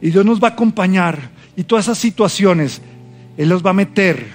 Y 0.00 0.10
Dios 0.10 0.24
nos 0.24 0.42
va 0.42 0.48
a 0.48 0.50
acompañar. 0.52 1.30
Y 1.56 1.64
todas 1.64 1.86
esas 1.86 1.98
situaciones, 1.98 2.82
Él 3.36 3.48
los 3.48 3.64
va 3.64 3.70
a 3.70 3.74
meter 3.74 4.26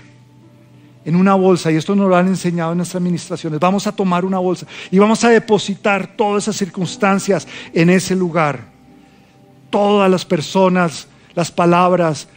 en 1.06 1.16
una 1.16 1.36
bolsa. 1.36 1.72
Y 1.72 1.76
esto 1.76 1.96
nos 1.96 2.10
lo 2.10 2.16
han 2.16 2.28
enseñado 2.28 2.72
en 2.72 2.78
nuestras 2.78 3.02
administraciones. 3.02 3.60
Vamos 3.60 3.86
a 3.86 3.92
tomar 3.92 4.26
una 4.26 4.40
bolsa 4.40 4.66
y 4.90 4.98
vamos 4.98 5.24
a 5.24 5.30
depositar 5.30 6.16
todas 6.16 6.44
esas 6.44 6.56
circunstancias 6.56 7.48
en 7.74 7.90
ese 7.90 8.16
lugar. 8.16 8.62
Todas 9.70 10.10
las 10.10 10.26
personas, 10.26 11.08
las 11.36 11.52
palabras, 11.52 12.28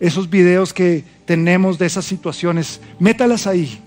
esos 0.00 0.28
videos 0.30 0.72
que 0.72 1.04
tenemos 1.24 1.78
de 1.78 1.86
esas 1.86 2.04
situaciones, 2.04 2.80
métalas 2.98 3.46
ahí. 3.46 3.80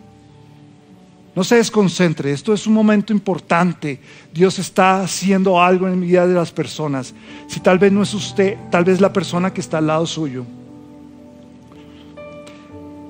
No 1.37 1.43
se 1.43 1.57
desconcentre, 1.57 2.31
esto 2.31 2.51
es 2.51 2.65
un 2.65 2.73
momento 2.73 3.13
importante. 3.13 3.99
Dios 4.33 4.57
está 4.57 5.01
haciendo 5.01 5.61
algo 5.61 5.87
en 5.87 5.99
la 5.99 6.03
vida 6.07 6.25
de 6.25 6.33
las 6.33 6.51
personas. 6.51 7.13
Si 7.45 7.59
tal 7.59 7.77
vez 7.77 7.91
no 7.91 8.01
es 8.01 8.11
usted, 8.15 8.57
tal 8.71 8.83
vez 8.83 8.99
la 8.99 9.13
persona 9.13 9.53
que 9.53 9.61
está 9.61 9.77
al 9.77 9.85
lado 9.85 10.07
suyo. 10.07 10.45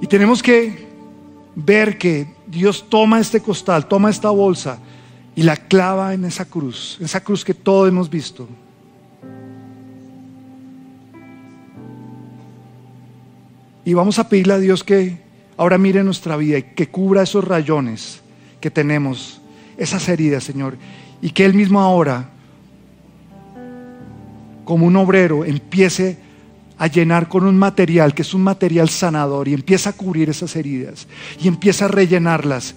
Y 0.01 0.07
tenemos 0.07 0.43
que 0.43 0.89
ver 1.55 1.97
que 1.97 2.27
Dios 2.45 2.89
toma 2.89 3.21
este 3.21 3.39
costal, 3.39 3.87
toma 3.87 4.09
esta 4.09 4.29
bolsa 4.29 4.77
y 5.33 5.43
la 5.43 5.55
clava 5.55 6.13
en 6.13 6.25
esa 6.25 6.43
cruz, 6.43 6.97
esa 6.99 7.23
cruz 7.23 7.45
que 7.45 7.53
todos 7.53 7.87
hemos 7.87 8.09
visto. 8.09 8.45
Y 13.85 13.93
vamos 13.93 14.19
a 14.19 14.27
pedirle 14.27 14.53
a 14.53 14.59
Dios 14.59 14.83
que 14.83 15.26
ahora 15.57 15.77
mire 15.77 16.03
nuestra 16.03 16.37
vida 16.37 16.59
y 16.59 16.63
que 16.63 16.87
cubra 16.87 17.23
esos 17.23 17.43
rayones 17.43 18.21
que 18.61 18.71
tenemos, 18.71 19.41
esas 19.77 20.07
heridas, 20.07 20.43
Señor. 20.43 20.77
Y 21.21 21.31
que 21.31 21.45
Él 21.45 21.53
mismo 21.53 21.81
ahora, 21.81 22.29
como 24.63 24.85
un 24.85 24.95
obrero, 24.95 25.43
empiece 25.43 26.17
a 26.77 26.87
llenar 26.87 27.27
con 27.27 27.43
un 27.43 27.57
material 27.57 28.13
que 28.13 28.21
es 28.21 28.33
un 28.33 28.43
material 28.43 28.89
sanador 28.89 29.47
y 29.47 29.53
empieza 29.53 29.89
a 29.89 29.93
cubrir 29.93 30.29
esas 30.29 30.55
heridas 30.55 31.07
y 31.39 31.47
empieza 31.47 31.85
a 31.85 31.87
rellenarlas. 31.87 32.75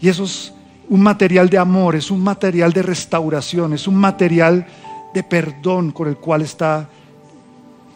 Y 0.00 0.08
eso 0.08 0.24
es 0.24 0.52
un 0.88 1.02
material 1.02 1.48
de 1.48 1.58
amor, 1.58 1.96
es 1.96 2.10
un 2.10 2.22
material 2.22 2.72
de 2.72 2.82
restauración, 2.82 3.72
es 3.72 3.88
un 3.88 3.96
material 3.96 4.66
de 5.14 5.22
perdón 5.22 5.92
con 5.92 6.08
el 6.08 6.16
cual 6.16 6.42
está 6.42 6.88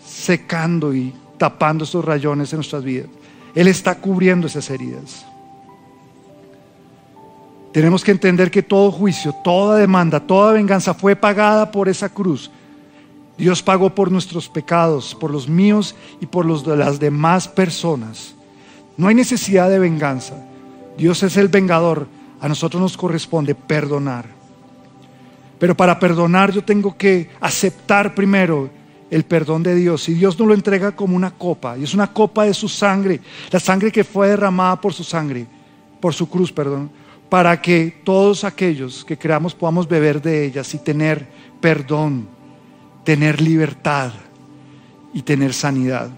secando 0.07 0.95
y 0.95 1.13
tapando 1.37 1.85
estos 1.85 2.05
rayones 2.05 2.53
en 2.53 2.59
nuestras 2.59 2.83
vidas. 2.83 3.09
Él 3.55 3.69
está 3.69 3.95
cubriendo 3.95 4.47
esas 4.47 4.69
heridas. 4.71 5.27
Tenemos 7.73 8.05
que 8.05 8.11
entender 8.11 8.51
que 8.51 8.63
todo 8.63 8.91
juicio, 8.91 9.35
toda 9.43 9.79
demanda, 9.79 10.21
toda 10.21 10.53
venganza 10.53 10.93
fue 10.93 11.17
pagada 11.17 11.71
por 11.71 11.89
esa 11.89 12.09
cruz. 12.09 12.51
Dios 13.39 13.63
pagó 13.63 13.95
por 13.95 14.13
nuestros 14.13 14.49
pecados, 14.49 15.15
por 15.15 15.31
los 15.31 15.49
míos 15.49 15.95
y 16.21 16.27
por 16.27 16.45
los 16.45 16.65
de 16.65 16.77
las 16.77 17.01
demás 17.01 17.49
personas. 17.49 18.35
No 18.97 19.09
hay 19.09 19.15
necesidad 19.15 19.71
de 19.71 19.79
venganza. 19.79 20.35
Dios 20.99 21.23
es 21.23 21.37
el 21.39 21.49
vengador. 21.49 22.07
A 22.41 22.49
nosotros 22.49 22.83
nos 22.83 22.97
corresponde 22.97 23.55
perdonar. 23.55 24.27
Pero 25.59 25.77
para 25.77 25.99
perdonar 25.99 26.53
yo 26.53 26.63
tengo 26.63 26.97
que 26.97 27.31
aceptar 27.41 28.15
primero 28.15 28.69
el 29.13 29.25
perdón 29.25 29.63
de 29.63 29.75
Dios. 29.75 30.09
Y 30.09 30.15
Dios 30.15 30.39
nos 30.39 30.49
lo 30.49 30.55
entrega 30.55 30.97
como 30.97 31.15
una 31.15 31.31
copa. 31.31 31.77
Y 31.77 31.85
es 31.85 31.93
una 31.93 32.07
copa 32.07 32.47
de 32.47 32.55
su 32.55 32.67
sangre. 32.67 33.21
La 33.51 33.61
sangre 33.61 33.93
que 33.93 34.05
fue 34.05 34.29
derramada 34.29 34.81
por 34.81 34.95
su 34.95 35.05
sangre. 35.05 35.47
Por 36.01 36.15
su 36.15 36.29
cruz, 36.31 36.51
perdón. 36.51 36.91
Para 37.29 37.61
que 37.61 38.01
todos 38.05 38.43
aquellos 38.43 39.05
que 39.05 39.19
creamos 39.19 39.55
podamos 39.55 39.87
beber 39.87 40.23
de 40.23 40.47
ellas 40.47 40.73
y 40.73 40.79
tener 40.79 41.29
perdón, 41.61 42.27
tener 43.05 43.41
libertad 43.43 44.13
y 45.13 45.21
tener 45.21 45.53
sanidad. 45.53 46.11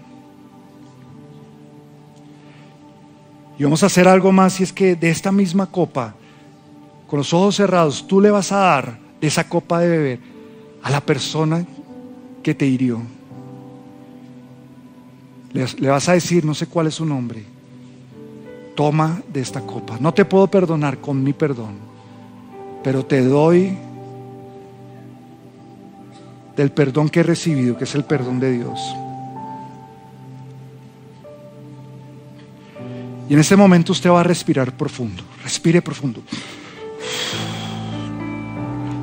Y 3.59 3.63
vamos 3.65 3.83
a 3.83 3.87
hacer 3.87 4.07
algo 4.07 4.31
más 4.31 4.61
y 4.61 4.63
es 4.63 4.71
que 4.71 4.95
de 4.95 5.09
esta 5.09 5.33
misma 5.33 5.65
copa, 5.65 6.15
con 7.07 7.17
los 7.17 7.33
ojos 7.33 7.57
cerrados, 7.57 8.07
tú 8.07 8.21
le 8.21 8.31
vas 8.31 8.53
a 8.53 8.57
dar 8.57 8.97
de 9.19 9.27
esa 9.27 9.47
copa 9.47 9.79
de 9.81 9.89
beber 9.89 10.19
a 10.81 10.89
la 10.89 11.01
persona 11.01 11.65
que 12.45 12.53
te 12.53 12.67
hirió. 12.67 13.01
Le, 15.51 15.89
vas 15.89 16.07
a 16.09 16.13
decir, 16.13 16.45
no 16.45 16.53
sé 16.53 16.67
cuál 16.67 16.85
es 16.85 16.93
su 16.93 17.03
nombre, 17.03 17.43
toma 18.75 19.19
de 19.33 19.41
esta 19.41 19.61
copa. 19.61 19.97
No 19.99 20.13
te 20.13 20.25
puedo 20.25 20.45
perdonar 20.45 20.99
con 20.99 21.23
mi 21.23 21.33
perdón, 21.33 21.73
pero 22.83 23.03
te 23.03 23.25
doy 23.25 23.75
del 26.55 26.71
perdón 26.71 27.09
que 27.09 27.21
he 27.21 27.23
recibido, 27.23 27.75
que 27.79 27.85
es 27.85 27.95
el 27.95 28.03
perdón 28.03 28.39
de 28.39 28.51
Dios. 28.51 28.79
Y 33.27 33.33
en 33.33 33.39
ese 33.39 33.55
momento 33.55 33.91
usted 33.91 34.11
va 34.11 34.19
a 34.19 34.23
respirar 34.23 34.71
profundo. 34.71 35.23
Respire 35.43 35.81
profundo. 35.81 36.21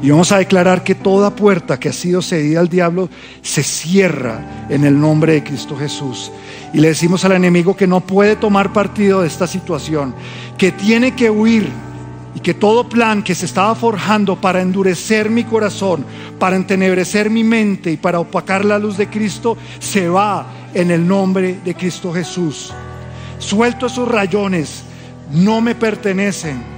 Y 0.03 0.11
vamos 0.11 0.33
a 0.33 0.39
declarar 0.39 0.83
que 0.83 0.97
toda 0.97 1.37
puerta 1.37 1.79
que 1.79 1.89
ha 1.89 1.93
sido 1.93 2.23
cedida 2.23 2.59
al 2.59 2.69
diablo 2.69 3.09
se 3.41 3.63
cierra 3.63 4.67
en 4.69 4.85
el 4.85 5.01
nombre 5.01 5.35
de 5.35 5.45
Cristo 5.45 5.77
Jesús. 5.77 6.33
Y 6.75 6.79
le 6.79 6.89
decimos 6.89 7.25
al 7.25 7.33
enemigo 7.33 7.77
que 7.77 7.87
no 7.87 8.01
puede 8.01 8.35
tomar 8.35 8.73
partido 8.73 9.21
de 9.21 9.29
esta 9.29 9.47
situación, 9.47 10.13
que 10.59 10.73
tiene 10.73 11.15
que 11.15 11.31
huir 11.31 11.71
y 12.35 12.41
que 12.41 12.53
todo 12.53 12.89
plan 12.89 13.23
que 13.23 13.37
se 13.37 13.47
estaba 13.47 13.77
forjando 13.77 14.41
para 14.41 14.61
endurecer 14.61 15.31
mi 15.31 15.45
corazón, 15.45 16.05
para 16.37 16.57
entenebrecer 16.57 17.31
mi 17.31 17.45
mente 17.45 17.93
y 17.93 17.97
para 17.97 18.19
opacar 18.19 18.65
la 18.65 18.81
luz 18.81 18.97
de 18.97 19.09
Cristo, 19.09 19.57
se 19.79 20.09
va 20.09 20.47
en 20.75 20.91
el 20.91 21.07
nombre 21.07 21.61
de 21.65 21.77
Cristo 21.77 22.13
Jesús. 22.13 22.73
Suelto 23.39 23.87
esos 23.87 24.09
rayones, 24.09 24.83
no 25.31 25.61
me 25.61 25.77
pertenecen. 25.77 26.73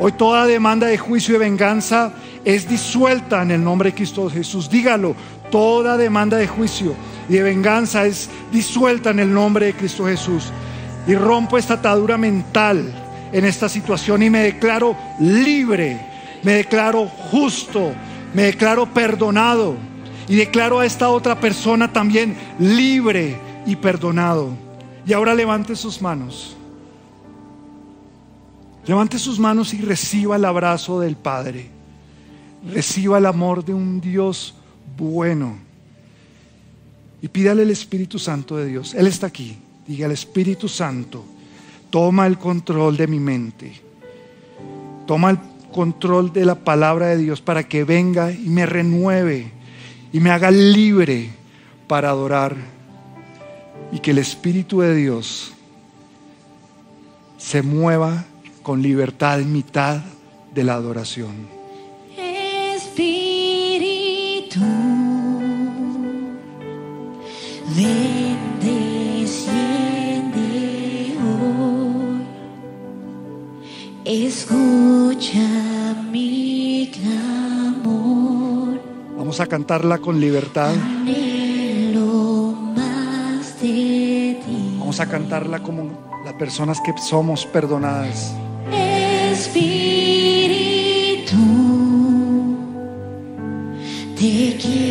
Hoy 0.00 0.12
toda 0.12 0.46
demanda 0.46 0.86
de 0.86 0.96
juicio 0.96 1.34
y 1.34 1.38
venganza 1.38 2.14
es 2.48 2.66
disuelta 2.66 3.42
en 3.42 3.50
el 3.50 3.62
nombre 3.62 3.90
de 3.90 3.96
Cristo 3.96 4.30
Jesús. 4.30 4.70
Dígalo, 4.70 5.14
toda 5.50 5.98
demanda 5.98 6.38
de 6.38 6.46
juicio 6.46 6.94
y 7.28 7.34
de 7.34 7.42
venganza 7.42 8.06
es 8.06 8.30
disuelta 8.50 9.10
en 9.10 9.18
el 9.18 9.34
nombre 9.34 9.66
de 9.66 9.74
Cristo 9.74 10.06
Jesús. 10.06 10.44
Y 11.06 11.14
rompo 11.14 11.58
esta 11.58 11.74
atadura 11.74 12.16
mental 12.16 12.90
en 13.34 13.44
esta 13.44 13.68
situación 13.68 14.22
y 14.22 14.30
me 14.30 14.38
declaro 14.38 14.96
libre, 15.20 16.00
me 16.42 16.54
declaro 16.54 17.06
justo, 17.30 17.92
me 18.32 18.44
declaro 18.44 18.86
perdonado 18.94 19.76
y 20.26 20.36
declaro 20.36 20.80
a 20.80 20.86
esta 20.86 21.10
otra 21.10 21.38
persona 21.38 21.92
también 21.92 22.34
libre 22.58 23.38
y 23.66 23.76
perdonado. 23.76 24.56
Y 25.04 25.12
ahora 25.12 25.34
levante 25.34 25.76
sus 25.76 26.00
manos. 26.00 26.56
Levante 28.86 29.18
sus 29.18 29.38
manos 29.38 29.74
y 29.74 29.82
reciba 29.82 30.36
el 30.36 30.46
abrazo 30.46 30.98
del 30.98 31.14
Padre 31.14 31.77
reciba 32.66 33.18
el 33.18 33.26
amor 33.26 33.64
de 33.64 33.74
un 33.74 34.00
Dios 34.00 34.54
bueno. 34.96 35.56
Y 37.20 37.28
pídale 37.28 37.62
el 37.62 37.70
Espíritu 37.70 38.18
Santo 38.18 38.56
de 38.56 38.66
Dios. 38.66 38.94
Él 38.94 39.06
está 39.06 39.26
aquí. 39.26 39.56
Diga 39.86 40.06
el 40.06 40.12
Espíritu 40.12 40.68
Santo, 40.68 41.24
toma 41.88 42.26
el 42.26 42.38
control 42.38 42.96
de 42.96 43.06
mi 43.06 43.18
mente. 43.18 43.80
Toma 45.06 45.30
el 45.30 45.38
control 45.72 46.32
de 46.32 46.44
la 46.44 46.56
palabra 46.56 47.06
de 47.06 47.16
Dios 47.16 47.40
para 47.40 47.66
que 47.66 47.84
venga 47.84 48.30
y 48.30 48.50
me 48.50 48.66
renueve 48.66 49.50
y 50.12 50.20
me 50.20 50.30
haga 50.30 50.50
libre 50.50 51.30
para 51.86 52.10
adorar. 52.10 52.54
Y 53.90 54.00
que 54.00 54.10
el 54.10 54.18
Espíritu 54.18 54.80
de 54.80 54.94
Dios 54.94 55.52
se 57.38 57.62
mueva 57.62 58.26
con 58.62 58.82
libertad 58.82 59.40
en 59.40 59.50
mitad 59.50 60.02
de 60.54 60.64
la 60.64 60.74
adoración. 60.74 61.57
A 79.40 79.46
cantarla 79.46 79.98
con 79.98 80.20
libertad. 80.20 80.74
Vamos 84.78 85.00
a 85.00 85.06
cantarla 85.06 85.62
como 85.62 85.90
las 86.24 86.34
personas 86.34 86.80
que 86.80 86.92
somos 86.98 87.46
perdonadas. 87.46 88.34
Espíritu, 89.30 89.76
te 94.16 94.56
quiero 94.56 94.87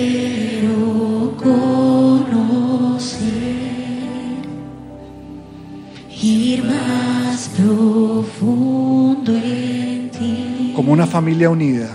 profundo 8.18 9.32
en 9.36 10.10
ti. 10.10 10.74
Como 10.76 10.92
una 10.92 11.06
familia 11.06 11.50
unida. 11.50 11.90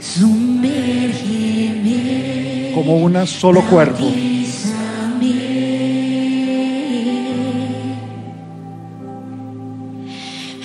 Sumérgeme. 0.00 1.12
Como 2.74 2.96
un 2.96 3.26
solo 3.26 3.62
cuerpo. 3.62 4.04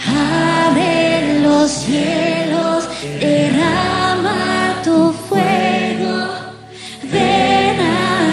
Abre 0.07 1.39
los 1.41 1.71
cielos, 1.71 2.89
derrama 3.19 4.81
tu 4.83 5.13
fuego. 5.27 6.29
Ven 7.11 7.79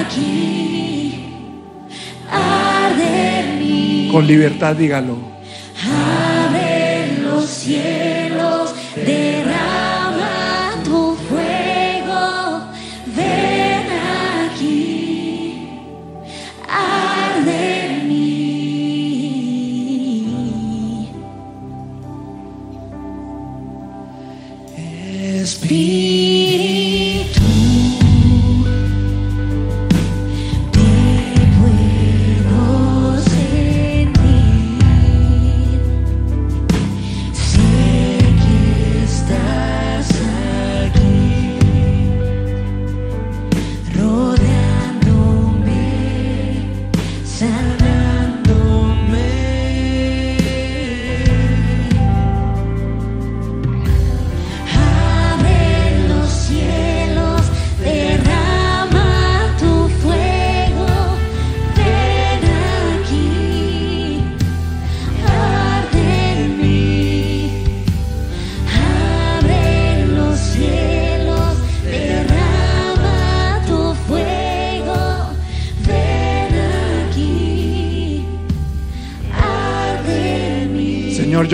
aquí. 0.00 1.26
Arde 2.30 3.56
mi 3.58 4.08
Con 4.10 4.26
libertad 4.26 4.74
dígalo. 4.76 5.33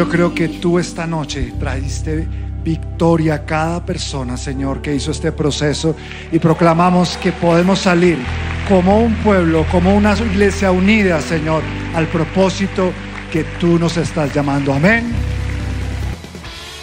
Yo 0.00 0.08
creo 0.08 0.34
que 0.34 0.48
tú 0.48 0.78
esta 0.78 1.06
noche 1.06 1.52
trajiste 1.60 2.26
victoria 2.64 3.34
a 3.34 3.44
cada 3.44 3.84
persona, 3.84 4.38
Señor, 4.38 4.80
que 4.80 4.94
hizo 4.94 5.10
este 5.10 5.30
proceso 5.30 5.94
y 6.32 6.38
proclamamos 6.38 7.18
que 7.18 7.32
podemos 7.32 7.80
salir 7.80 8.16
como 8.66 8.98
un 8.98 9.14
pueblo, 9.16 9.66
como 9.70 9.94
una 9.94 10.16
iglesia 10.16 10.70
unida, 10.70 11.20
Señor, 11.20 11.62
al 11.94 12.06
propósito 12.06 12.94
que 13.30 13.44
tú 13.60 13.78
nos 13.78 13.98
estás 13.98 14.34
llamando. 14.34 14.72
Amén. 14.72 15.12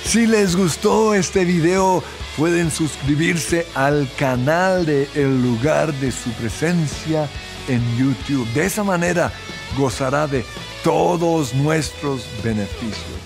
Si 0.03 0.27
les 0.27 0.55
gustó 0.55 1.15
este 1.15 1.43
video, 1.43 2.03
pueden 2.37 2.69
suscribirse 2.69 3.65
al 3.73 4.07
canal 4.19 4.85
de 4.85 5.09
El 5.15 5.41
lugar 5.41 5.91
de 5.93 6.11
su 6.11 6.29
presencia 6.33 7.27
en 7.67 7.81
YouTube. 7.97 8.47
De 8.53 8.67
esa 8.67 8.83
manera 8.83 9.31
gozará 9.75 10.27
de 10.27 10.45
todos 10.87 11.53
nuestros 11.53 12.25
beneficios. 12.41 13.16